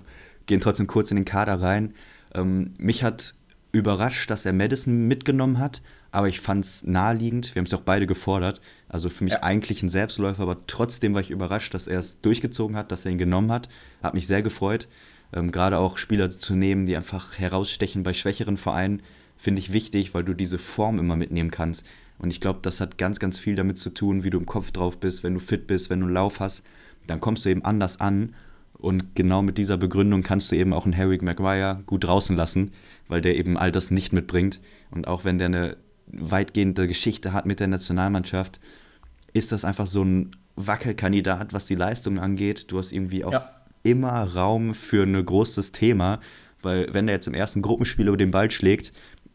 [0.46, 1.94] gehen trotzdem kurz in den Kader rein.
[2.34, 3.34] Ähm, mich hat
[3.72, 5.80] überrascht, dass er Madison mitgenommen hat,
[6.10, 7.54] aber ich fand es naheliegend.
[7.54, 8.60] Wir haben es auch beide gefordert.
[8.88, 9.42] Also für mich ja.
[9.44, 13.12] eigentlich ein Selbstläufer, aber trotzdem war ich überrascht, dass er es durchgezogen hat, dass er
[13.12, 13.68] ihn genommen hat.
[14.02, 14.88] Hat mich sehr gefreut.
[15.32, 19.02] Ähm, Gerade auch Spieler zu nehmen, die einfach herausstechen bei schwächeren Vereinen,
[19.36, 21.86] finde ich wichtig, weil du diese Form immer mitnehmen kannst.
[22.20, 24.70] Und ich glaube, das hat ganz, ganz viel damit zu tun, wie du im Kopf
[24.70, 26.62] drauf bist, wenn du fit bist, wenn du einen Lauf hast,
[27.06, 28.34] dann kommst du eben anders an.
[28.74, 32.72] Und genau mit dieser Begründung kannst du eben auch einen Harry Maguire gut draußen lassen,
[33.08, 34.60] weil der eben all das nicht mitbringt.
[34.90, 35.76] Und auch wenn der eine
[36.06, 38.60] weitgehende Geschichte hat mit der Nationalmannschaft,
[39.32, 42.70] ist das einfach so ein Wackelkandidat, was die Leistung angeht.
[42.70, 43.50] Du hast irgendwie auch ja.
[43.82, 46.20] immer Raum für ein großes Thema,
[46.62, 48.92] weil wenn der jetzt im ersten Gruppenspiel über den Ball schlägt,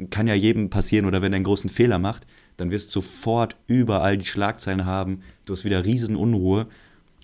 [0.10, 3.56] kann ja jedem passieren oder wenn er einen großen Fehler macht, dann wirst du sofort
[3.68, 5.22] überall die Schlagzeilen haben.
[5.46, 6.68] Du hast wieder riesen Unruhe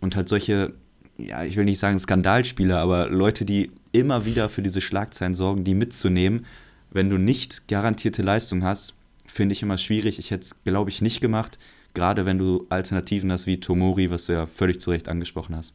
[0.01, 0.73] und halt solche,
[1.17, 5.63] ja, ich will nicht sagen Skandalspieler, aber Leute, die immer wieder für diese Schlagzeilen sorgen,
[5.63, 6.45] die mitzunehmen.
[6.89, 8.95] Wenn du nicht garantierte Leistung hast,
[9.25, 10.19] finde ich immer schwierig.
[10.19, 11.57] Ich hätte es, glaube ich, nicht gemacht,
[11.93, 15.73] gerade wenn du Alternativen hast wie Tomori, was du ja völlig zu Recht angesprochen hast.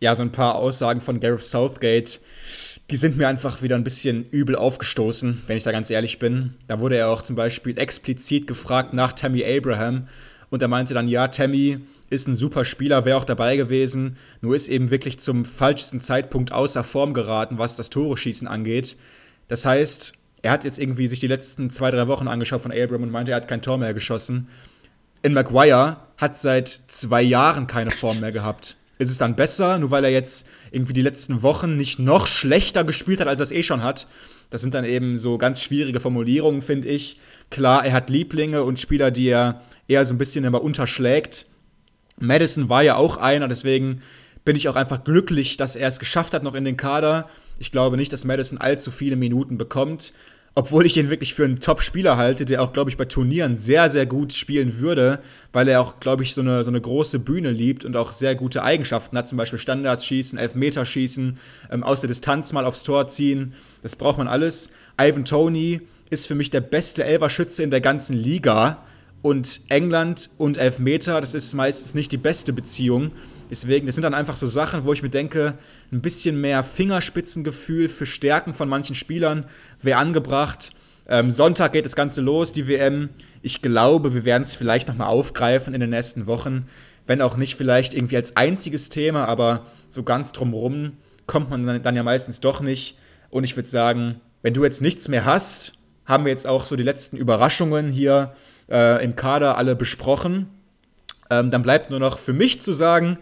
[0.00, 2.20] Ja, so ein paar Aussagen von Gareth Southgate
[2.90, 6.54] die sind mir einfach wieder ein bisschen übel aufgestoßen, wenn ich da ganz ehrlich bin.
[6.66, 10.08] Da wurde er auch zum Beispiel explizit gefragt nach Tammy Abraham
[10.50, 11.78] und er meinte dann, ja, Tammy
[12.10, 16.50] ist ein super Spieler, wäre auch dabei gewesen, nur ist eben wirklich zum falschesten Zeitpunkt
[16.50, 18.96] außer Form geraten, was das Tore-Schießen angeht.
[19.46, 23.04] Das heißt, er hat jetzt irgendwie sich die letzten zwei, drei Wochen angeschaut von Abraham
[23.04, 24.48] und meinte, er hat kein Tor mehr geschossen.
[25.22, 28.76] In Maguire hat seit zwei Jahren keine Form mehr gehabt.
[29.00, 32.84] Ist es dann besser, nur weil er jetzt irgendwie die letzten Wochen nicht noch schlechter
[32.84, 34.06] gespielt hat, als er es eh schon hat?
[34.50, 37.18] Das sind dann eben so ganz schwierige Formulierungen, finde ich.
[37.48, 41.46] Klar, er hat Lieblinge und Spieler, die er eher so ein bisschen immer unterschlägt.
[42.18, 44.02] Madison war ja auch einer, deswegen
[44.44, 47.26] bin ich auch einfach glücklich, dass er es geschafft hat noch in den Kader.
[47.58, 50.12] Ich glaube nicht, dass Madison allzu viele Minuten bekommt
[50.54, 53.88] obwohl ich ihn wirklich für einen Top-Spieler halte, der auch, glaube ich, bei Turnieren sehr,
[53.88, 55.20] sehr gut spielen würde,
[55.52, 58.34] weil er auch, glaube ich, so eine, so eine große Bühne liebt und auch sehr
[58.34, 61.38] gute Eigenschaften hat, zum Beispiel Standards schießen, Elfmeterschießen,
[61.70, 63.52] ähm, aus der Distanz mal aufs Tor ziehen.
[63.82, 64.70] Das braucht man alles.
[65.00, 68.84] Ivan Tony ist für mich der beste Elverschütze in der ganzen Liga.
[69.22, 73.12] Und England und Elfmeter, das ist meistens nicht die beste Beziehung.
[73.50, 75.54] Deswegen, das sind dann einfach so Sachen, wo ich mir denke,
[75.92, 79.44] ein bisschen mehr Fingerspitzengefühl für Stärken von manchen Spielern
[79.82, 80.70] wäre angebracht.
[81.08, 83.08] Ähm, Sonntag geht das Ganze los, die WM.
[83.42, 86.66] Ich glaube, wir werden es vielleicht nochmal aufgreifen in den nächsten Wochen.
[87.06, 90.92] Wenn auch nicht vielleicht irgendwie als einziges Thema, aber so ganz drumherum
[91.26, 92.96] kommt man dann, dann ja meistens doch nicht.
[93.30, 95.74] Und ich würde sagen, wenn du jetzt nichts mehr hast,
[96.04, 98.34] haben wir jetzt auch so die letzten Überraschungen hier
[98.68, 100.48] äh, im Kader alle besprochen.
[101.30, 103.18] Ähm, dann bleibt nur noch für mich zu sagen,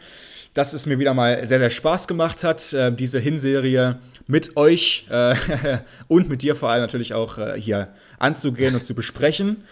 [0.55, 5.07] dass es mir wieder mal sehr, sehr Spaß gemacht hat, äh, diese Hinserie mit euch
[5.11, 5.35] äh,
[6.09, 9.65] und mit dir vor allem natürlich auch äh, hier anzugehen und zu besprechen.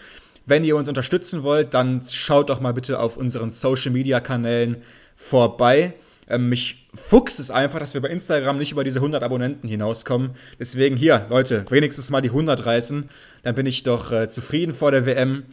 [0.45, 4.77] Wenn ihr uns unterstützen wollt, dann schaut doch mal bitte auf unseren Social Media Kanälen
[5.15, 5.93] vorbei.
[6.29, 10.31] Ähm, mich fuchst es einfach, dass wir bei Instagram nicht über diese 100 Abonnenten hinauskommen.
[10.59, 13.09] Deswegen hier, Leute, wenigstens mal die 100 reißen.
[13.43, 15.43] Dann bin ich doch äh, zufrieden vor der WM.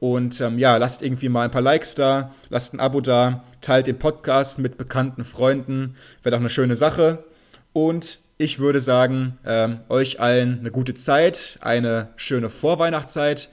[0.00, 3.86] Und ähm, ja, lasst irgendwie mal ein paar Likes da, lasst ein Abo da, teilt
[3.86, 5.96] den Podcast mit bekannten Freunden.
[6.22, 7.24] Wäre doch eine schöne Sache.
[7.72, 13.48] Und ich würde sagen, ähm, euch allen eine gute Zeit, eine schöne Vorweihnachtszeit.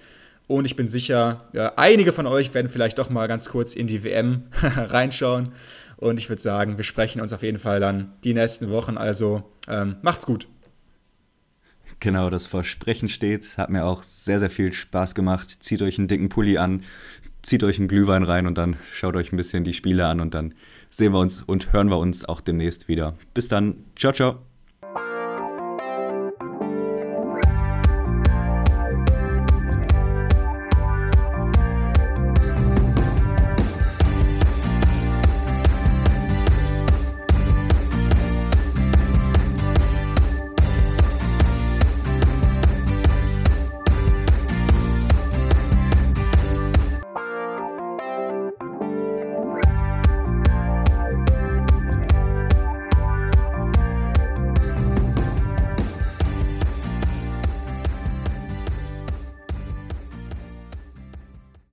[0.48, 3.88] Und ich bin sicher, ja, einige von euch werden vielleicht doch mal ganz kurz in
[3.88, 5.54] die WM reinschauen.
[5.98, 8.98] Und ich würde sagen, wir sprechen uns auf jeden Fall dann die nächsten Wochen.
[8.98, 10.48] Also ähm, macht's gut.
[12.02, 13.58] Genau, das Versprechen steht.
[13.58, 15.64] Hat mir auch sehr, sehr viel Spaß gemacht.
[15.64, 16.82] Zieht euch einen dicken Pulli an,
[17.44, 20.34] zieht euch einen Glühwein rein und dann schaut euch ein bisschen die Spiele an und
[20.34, 20.56] dann
[20.90, 23.16] sehen wir uns und hören wir uns auch demnächst wieder.
[23.36, 23.86] Bis dann.
[23.96, 24.51] Ciao, ciao.